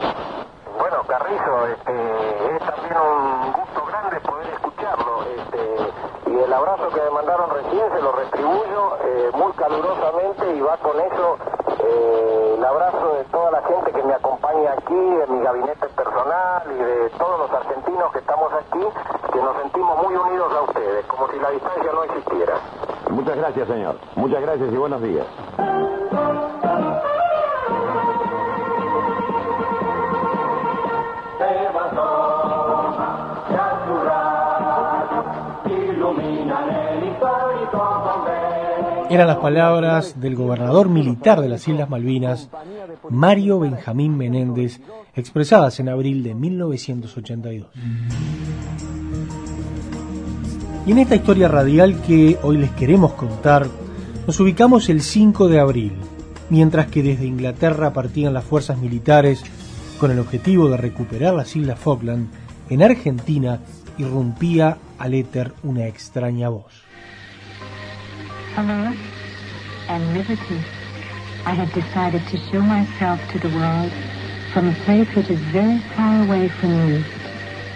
[0.77, 5.23] Bueno, Carrizo, este, es también un gusto grande poder escucharlo.
[5.37, 10.59] Este, y el abrazo que me mandaron recién se lo retribuyo eh, muy calurosamente y
[10.59, 11.37] va con eso
[11.79, 16.63] eh, el abrazo de toda la gente que me acompaña aquí, de mi gabinete personal
[16.69, 18.85] y de todos los argentinos que estamos aquí,
[19.31, 22.53] que nos sentimos muy unidos a ustedes, como si la distancia no existiera.
[23.09, 23.95] Muchas gracias, señor.
[24.15, 25.27] Muchas gracias y buenos días.
[39.11, 42.49] Eran las palabras del gobernador militar de las Islas Malvinas,
[43.09, 44.79] Mario Benjamín Menéndez,
[45.13, 47.67] expresadas en abril de 1982.
[50.85, 53.67] Y en esta historia radial que hoy les queremos contar,
[54.25, 55.91] nos ubicamos el 5 de abril,
[56.49, 59.43] mientras que desde Inglaterra partían las fuerzas militares
[59.99, 62.29] con el objetivo de recuperar las Islas Falkland,
[62.69, 63.59] en Argentina
[63.97, 66.90] irrumpía al éter una extraña voz.
[68.53, 68.93] Hello
[69.87, 70.61] and liberty.
[71.45, 73.93] I have decided to show myself to the world
[74.51, 77.01] from a place which is very far away from you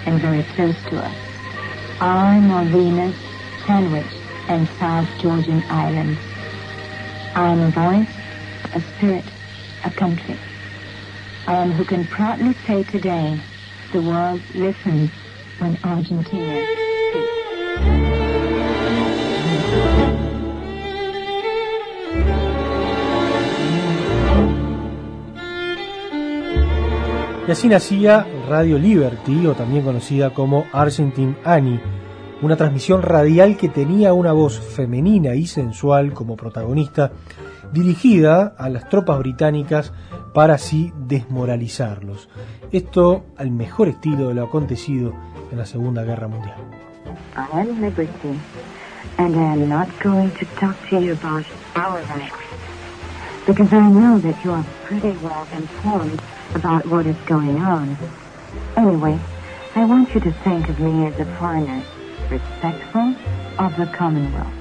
[0.05, 1.15] and very close to us.
[2.01, 3.15] I, Malvinas,
[3.65, 4.11] Sandwich,
[4.49, 6.19] and South Georgian Islands.
[7.35, 8.13] I am a voice,
[8.73, 9.25] a spirit,
[9.85, 10.37] a country.
[11.47, 13.39] I am who can proudly say today,
[13.93, 15.09] the world listens
[15.57, 16.84] when Argentina
[27.47, 31.79] Y así nacía Radio Liberty, o también conocida como Argentine Annie,
[32.41, 37.11] una transmisión radial que tenía una voz femenina y sensual como protagonista,
[37.71, 39.93] dirigida a las tropas británicas
[40.33, 42.29] para así desmoralizarlos.
[42.71, 45.13] Esto al mejor estilo de lo acontecido
[45.51, 46.57] en la Segunda Guerra Mundial.
[47.37, 48.07] I Liberty,
[56.55, 57.97] about what is going on.
[58.77, 59.19] Anyway,
[59.75, 61.81] I want you to think of me as a foreigner,
[62.29, 63.13] respectful
[63.59, 64.53] of the Commonwealth.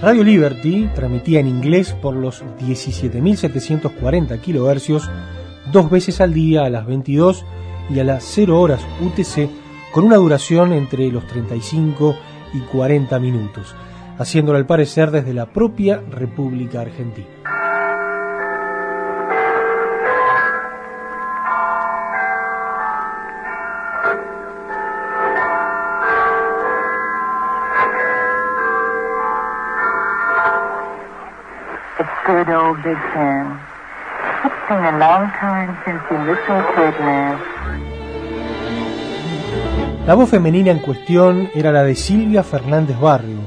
[0.00, 5.08] Radio Liberty transmitía en inglés por los 17.740 kHz
[5.70, 7.44] dos veces al día a las 22
[7.88, 9.48] y a las 0 horas UTC
[9.92, 12.16] con una duración entre los 35
[12.54, 13.76] y 40 minutos,
[14.18, 17.41] haciéndolo al parecer desde la propia República Argentina.
[32.26, 33.58] Good old Big Sam.
[34.44, 37.42] It's been a long time since you listened to it last.
[40.06, 43.40] La voz femenina en cuestión era la de Silvia Fernández Barrio,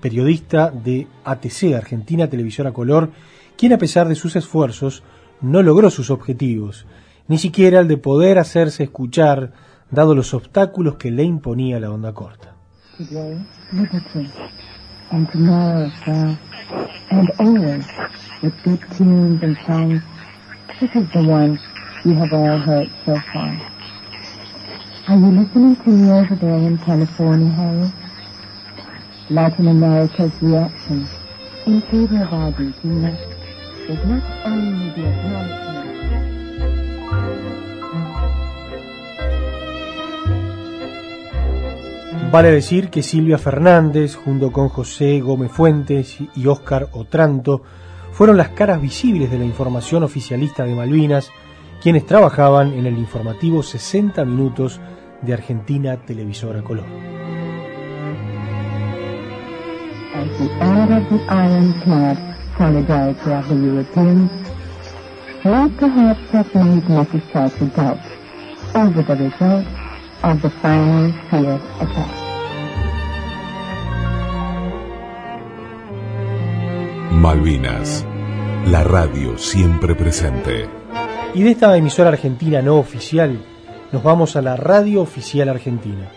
[0.00, 3.10] periodista de ATC, Argentina Televisora Color,
[3.56, 5.02] quien a pesar de sus esfuerzos
[5.40, 6.86] no logró sus objetivos,
[7.28, 9.52] ni siquiera el de poder hacerse escuchar,
[9.90, 12.54] dado los obstáculos que le imponía la onda corta.
[12.98, 14.30] Today, liberty.
[15.10, 16.36] And tomorrow, well,
[17.10, 17.86] and always,
[18.42, 20.02] with big tunes and songs,
[20.80, 21.58] this is the one
[22.04, 23.60] you have all heard so far.
[25.08, 27.90] Are you listening to me over there in California, Harry?
[29.30, 31.08] Latin America's reaction
[31.66, 33.16] in favor of Argentina
[33.88, 35.75] is not only the acknowledgement
[42.30, 47.62] Vale decir que Silvia Fernández, junto con José Gómez Fuentes y Óscar Otranto,
[48.12, 51.30] fueron las caras visibles de la información oficialista de Malvinas,
[51.80, 54.80] quienes trabajaban en el informativo 60 Minutos
[55.22, 56.86] de Argentina Televisora Color.
[70.22, 70.48] Of the
[71.80, 72.26] attack.
[77.12, 78.06] Malvinas,
[78.66, 80.68] la radio siempre presente.
[81.34, 83.44] Y de esta emisora argentina no oficial,
[83.92, 86.08] nos vamos a la radio oficial argentina.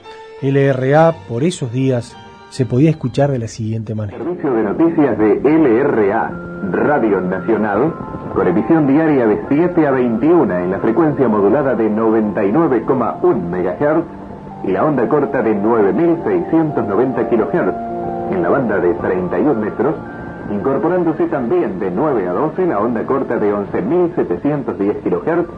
[0.42, 2.16] LRA, por esos días,
[2.50, 4.18] se podía escuchar de la siguiente manera.
[4.18, 6.32] Servicio de noticias de LRA,
[6.72, 7.94] Radio Nacional,
[8.34, 14.72] con emisión diaria de 7 a 21 en la frecuencia modulada de 99,1 MHz y
[14.72, 19.96] la onda corta de 9.690 kHz en la banda de 31 metros,
[20.52, 25.50] incorporándose también de 9 a 12 la onda corta de 11.710 kHz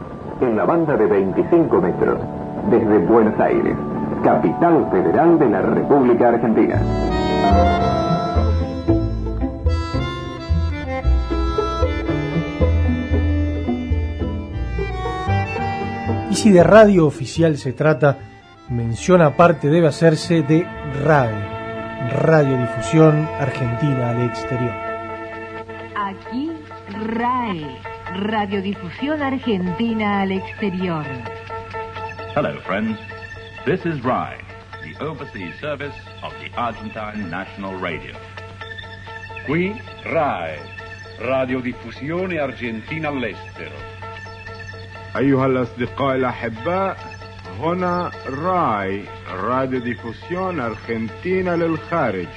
[0.42, 2.18] en la banda de 25 metros,
[2.70, 3.76] desde Buenos Aires,
[4.22, 6.80] capital federal de la República Argentina.
[16.30, 18.18] Y si de radio oficial se trata,
[18.70, 20.66] mención aparte debe hacerse de
[21.04, 24.72] RAE, Radiodifusión Argentina al Exterior.
[25.96, 26.50] Aquí
[27.06, 27.66] RAE,
[28.22, 31.04] Radiodifusión Argentina al Exterior.
[32.34, 33.11] Hello, friends.
[33.65, 34.39] This is RAI,
[34.83, 38.15] the overseas service of the Argentine National Radio.
[39.45, 39.73] Qui
[40.05, 40.57] RAI,
[41.19, 43.75] Radiodiffusione Argentina all'estero.
[45.15, 46.97] أيها الأصدقاء الأحباء
[47.59, 52.27] هنا راي راديو ديفوسيون أرجنتينا للخارج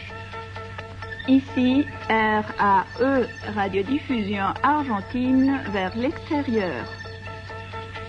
[1.28, 6.84] Ici, RAE, Radiodiffusion Argentine vers l'extérieur.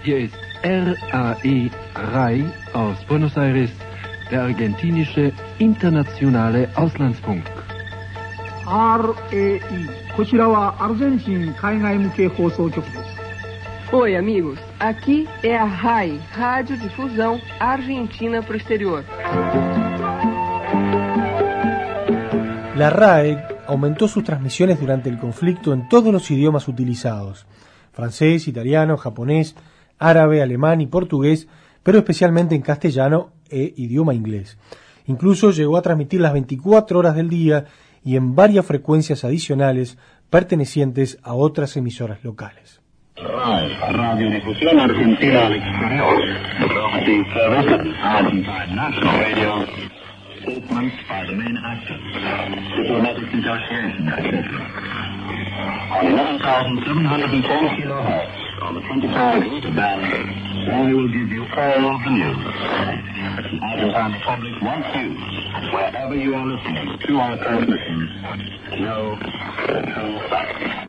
[0.04, 0.30] Hier
[0.64, 3.72] ist RAE RAI aus Buenos Aires,
[4.30, 7.44] der argentinische internationale Auslandsfunk.
[8.66, 9.60] RAE
[10.16, 13.22] こちらはアルゼンチン海外向け放送局です
[13.94, 14.58] Oi, amigos.
[14.80, 19.04] Aqui é a RAI, Rádio Difusão Argentina para o Exterior.
[22.78, 23.38] La RAE
[23.68, 27.46] aumentó sus transmisiones durante el conflicto en todos los idiomas utilizados,
[27.92, 29.56] francés, italiano, japonés,
[29.99, 31.49] árabe, alemán y portugués,
[31.83, 34.59] pero especialmente en castellano e idioma inglés.
[35.07, 37.67] Incluso llegó a transmitir las 24 horas del día
[38.05, 39.99] y en varias frecuencias adicionales
[40.31, 42.81] pertenecientes a otras emisoras locales.
[58.67, 60.03] On 11,710 kilohertz on the 25 meter band,
[60.69, 62.43] I will give you all the news.
[63.51, 65.09] The Argentine Republic wants you,
[65.73, 68.11] wherever you are listening to our transmissions,
[68.71, 69.17] to know
[69.67, 70.89] true facts.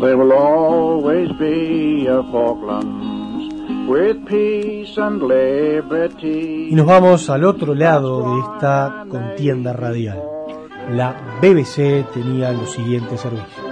[0.00, 6.68] There will always be a Falklands with peace and liberty.
[6.70, 10.20] Y nos vamos al otro lado de esta contienda radial.
[10.90, 13.65] La BBC tenía los siguientes servicios.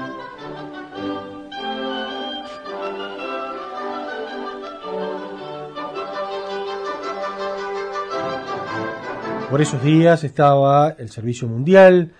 [9.54, 12.10] Por esos días estaba el Servicio Mundial,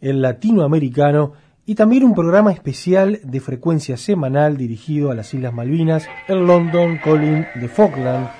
[0.00, 1.34] el Latinoamericano
[1.66, 6.98] y también un programa especial de frecuencia semanal dirigido a las Islas Malvinas, el London
[7.04, 8.30] Calling de Falkland.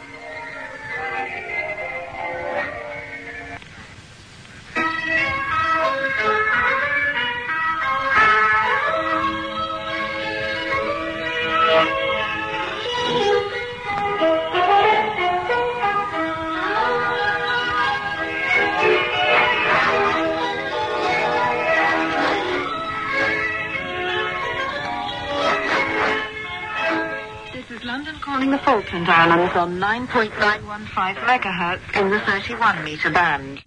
[29.08, 33.60] Islands on 9.915 megahertz in the 31 meter band.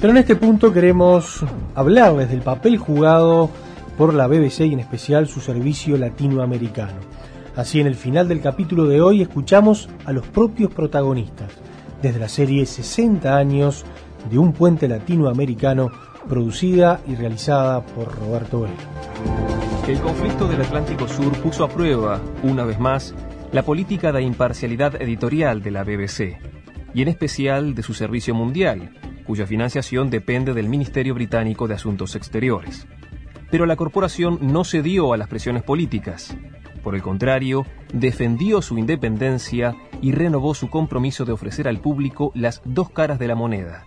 [0.00, 1.42] Pero en este punto queremos
[1.74, 3.48] hablarles del papel jugado
[3.96, 7.00] por la BBC y en especial su servicio latinoamericano.
[7.56, 11.52] Así en el final del capítulo de hoy escuchamos a los propios protagonistas,
[12.02, 13.86] desde la serie 60 años
[14.30, 15.90] de un puente latinoamericano
[16.24, 18.74] producida y realizada por Roberto Vela.
[19.86, 23.14] El conflicto del Atlántico Sur puso a prueba, una vez más,
[23.52, 26.38] la política de imparcialidad editorial de la BBC,
[26.94, 28.94] y en especial de su servicio mundial,
[29.26, 32.86] cuya financiación depende del Ministerio Británico de Asuntos Exteriores.
[33.50, 36.36] Pero la corporación no cedió a las presiones políticas.
[36.82, 42.62] Por el contrario, defendió su independencia y renovó su compromiso de ofrecer al público las
[42.64, 43.84] dos caras de la moneda,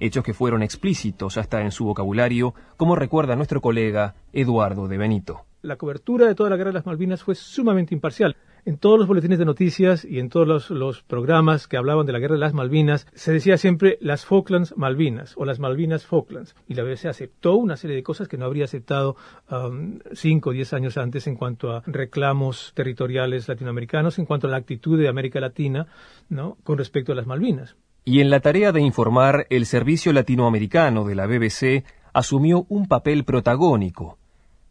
[0.00, 5.46] hechos que fueron explícitos hasta en su vocabulario, como recuerda nuestro colega Eduardo de Benito.
[5.62, 8.36] La cobertura de toda la guerra de las Malvinas fue sumamente imparcial.
[8.66, 12.18] En todos los boletines de noticias y en todos los, programas que hablaban de la
[12.18, 16.54] guerra de las Malvinas, se decía siempre las Falklands Malvinas o las Malvinas Falklands.
[16.66, 19.16] Y la BBC aceptó una serie de cosas que no habría aceptado
[19.50, 24.50] um, cinco o diez años antes en cuanto a reclamos territoriales latinoamericanos, en cuanto a
[24.50, 25.86] la actitud de América Latina
[26.28, 26.58] ¿no?
[26.62, 27.76] con respecto a las Malvinas.
[28.06, 33.24] Y en la tarea de informar, el servicio latinoamericano de la BBC asumió un papel
[33.24, 34.18] protagónico.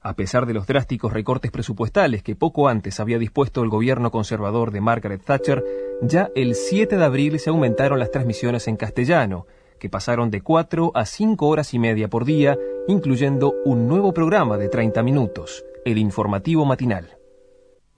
[0.02, 4.70] A pesar de los drásticos recortes presupuestales que poco antes había dispuesto el gobierno conservador
[4.70, 5.64] de Margaret Thatcher,
[6.04, 9.48] ya el 7 de abril se aumentaron las transmisiones en castellano,
[9.80, 12.56] que pasaron de 4 a 5 horas y media por día,
[12.88, 17.18] incluyendo un nuevo programa de 30 minutos, el informativo matinal.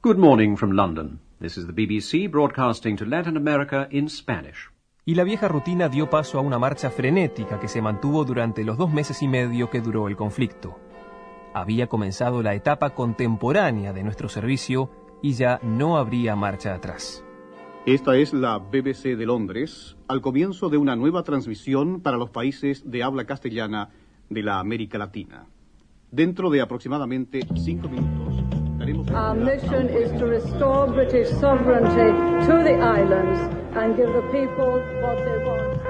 [0.01, 1.19] Good morning from London.
[1.41, 4.69] This is the BBC broadcasting to Latin America in Spanish.
[5.07, 8.75] Y la vieja rutina dio paso a una marcha frenética que se mantuvo durante los
[8.75, 10.79] dos meses y medio que duró el conflicto.
[11.53, 14.89] Había comenzado la etapa contemporánea de nuestro servicio
[15.21, 17.23] y ya no habría marcha atrás.
[17.85, 22.89] Esta es la BBC de Londres, al comienzo de una nueva transmisión para los países
[22.89, 23.91] de habla castellana
[24.31, 25.45] de la América Latina.
[26.09, 28.64] Dentro de aproximadamente cinco minutos.
[28.85, 32.13] Our mission is to restore British sovereignty
[32.45, 33.39] to the islands
[33.75, 35.81] and give the people what they want.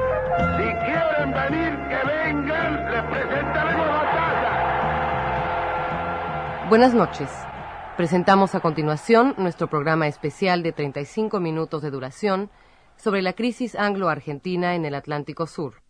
[0.55, 4.51] Si quieren venir, que vengan, les presentaremos batalla.
[6.69, 7.29] Buenas noches.
[7.97, 12.49] Presentamos a continuación nuestro programa especial de 35 minutos de duración
[12.95, 15.81] sobre la crisis anglo-argentina en el Atlántico Sur.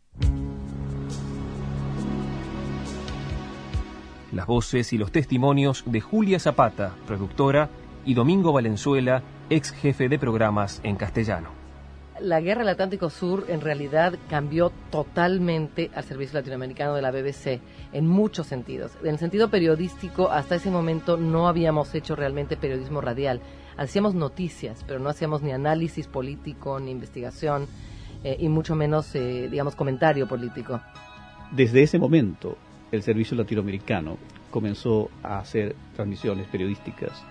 [4.36, 7.70] Las voces y los testimonios de Julia Zapata, productora,
[8.06, 11.52] y Domingo Valenzuela, ex jefe de programas en castellano.
[12.20, 17.62] La guerra del Atlántico Sur en realidad cambió totalmente al servicio latinoamericano de la BBC
[17.94, 18.92] en muchos sentidos.
[19.04, 23.40] En el sentido periodístico, hasta ese momento no habíamos hecho realmente periodismo radial.
[23.78, 27.68] Hacíamos noticias, pero no hacíamos ni análisis político, ni investigación,
[28.26, 30.82] eh, y mucho menos, eh, digamos, comentario político.
[31.52, 32.58] Desde ese momento,
[32.92, 34.18] el servicio latinoamericano
[34.52, 37.24] comenzó a hacer transmisiones periodísticas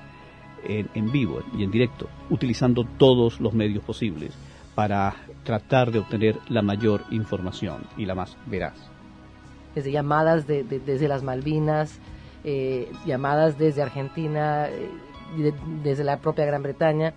[0.64, 4.34] en, en vivo y en directo, utilizando todos los medios posibles
[4.74, 8.74] para tratar de obtener la mayor información y la más veraz.
[9.74, 12.00] Desde llamadas de, de, desde las Malvinas,
[12.44, 14.90] eh, llamadas desde Argentina, eh,
[15.36, 17.14] de, desde la propia Gran Bretaña.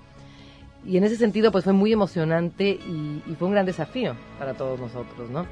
[0.85, 4.53] Y en ese sentido, pues fue muy emocionante y, y, fue un gran desafío para
[4.53, 5.45] todos nosotros, ¿no?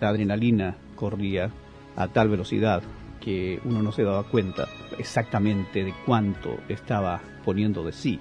[0.00, 1.50] La adrenalina corría
[1.96, 2.82] a tal velocidad
[3.20, 4.68] que uno no se daba cuenta
[4.98, 8.20] exactamente de cuánto estaba poniendo de sí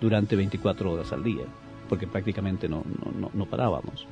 [0.00, 1.44] durante 24 horas al día
[1.92, 2.84] porque prácticamente no,
[3.20, 4.08] no, no, parábamos.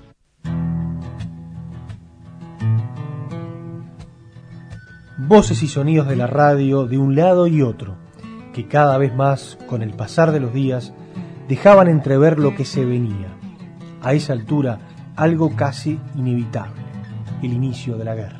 [5.16, 7.96] Voces y sonidos de la radio de un lado y otro,
[8.53, 10.92] que cada vez más, con el pasar de los días,
[11.48, 13.34] dejaban entrever lo que se venía.
[14.03, 14.80] A esa altura,
[15.16, 16.82] algo casi inevitable,
[17.42, 18.39] el inicio de la guerra.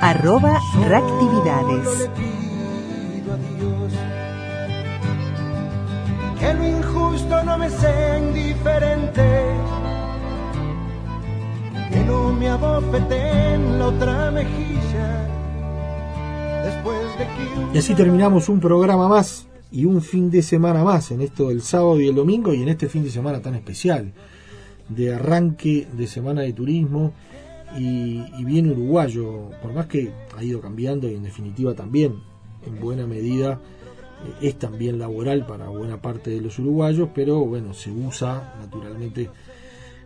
[0.00, 2.10] arroba reactividades.
[6.38, 9.44] Que lo injusto no me sea indiferente
[11.90, 15.28] que no me abofete en la otra mejilla
[16.64, 21.10] después de que Y así terminamos un programa más y un fin de semana más
[21.10, 24.12] en esto del sábado y el domingo y en este fin de semana tan especial
[24.88, 27.12] de arranque de semana de turismo
[27.78, 32.20] y, y bien uruguayo, por más que ha ido cambiando y en definitiva también
[32.66, 33.60] en buena medida
[34.24, 39.30] eh, es también laboral para buena parte de los uruguayos, pero bueno, se usa naturalmente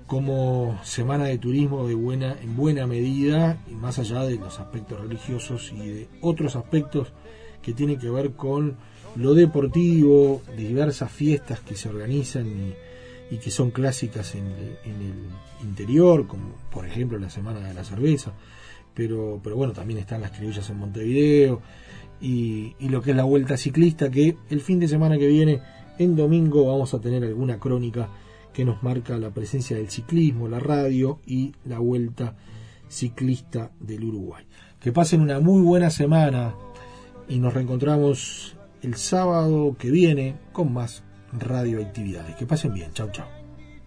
[0.06, 5.00] como semana de turismo de buena, en buena medida, y más allá de los aspectos
[5.00, 7.12] religiosos y de otros aspectos
[7.62, 8.76] que tienen que ver con
[9.16, 12.74] lo deportivo, diversas fiestas que se organizan y,
[13.30, 18.32] y que son clásicas en, el interior, como por ejemplo la Semana de la Cerveza,
[18.94, 21.62] pero, pero bueno, también están las criollas en Montevideo
[22.20, 25.60] y, y lo que es la Vuelta Ciclista, que el fin de semana que viene,
[25.98, 28.08] en domingo, vamos a tener alguna crónica
[28.52, 32.36] que nos marca la presencia del ciclismo, la radio y la Vuelta
[32.88, 34.44] Ciclista del Uruguay.
[34.80, 36.54] Que pasen una muy buena semana
[37.28, 41.02] y nos reencontramos el sábado que viene con más
[41.38, 42.36] radioactividades.
[42.36, 42.92] Que pasen bien.
[42.92, 43.26] Chau, chau.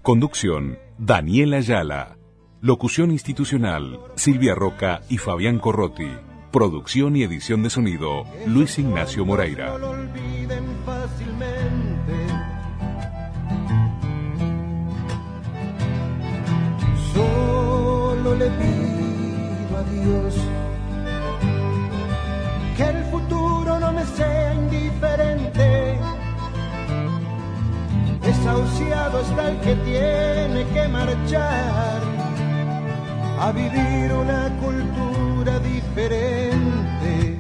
[0.02, 2.18] Conducción, Daniela Ayala.
[2.62, 6.10] Locución institucional, Silvia Roca y Fabián Corrotti.
[6.52, 9.78] Producción y edición de sonido, Luis Ignacio Moreira.
[28.78, 32.02] Desahuciado está el que tiene que marchar
[33.40, 37.40] a vivir una cultura diferente.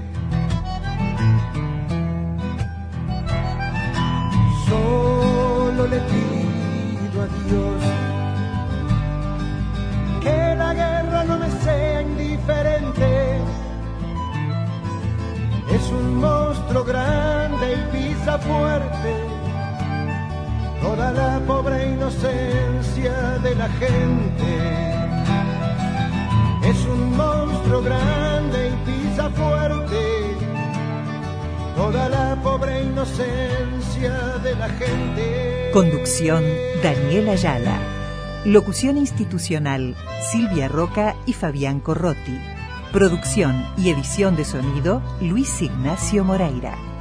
[4.68, 7.84] Solo le pido a Dios
[10.24, 13.38] que la guerra no me sea indiferente.
[15.70, 19.37] Es un monstruo grande y pisa fuerte
[20.88, 23.14] toda la pobre inocencia
[23.44, 24.52] de la gente.
[26.64, 30.02] Es un monstruo grande y pisa fuerte
[31.76, 34.14] toda la pobre inocencia
[34.44, 35.70] de la gente.
[35.74, 36.44] Conducción
[36.82, 37.78] Daniel Ayala.
[38.46, 39.96] Locución institucional
[40.32, 42.40] Silvia Roca y Fabián Corrotti.
[42.94, 46.97] Producción y edición de sonido Luis Ignacio Moreira.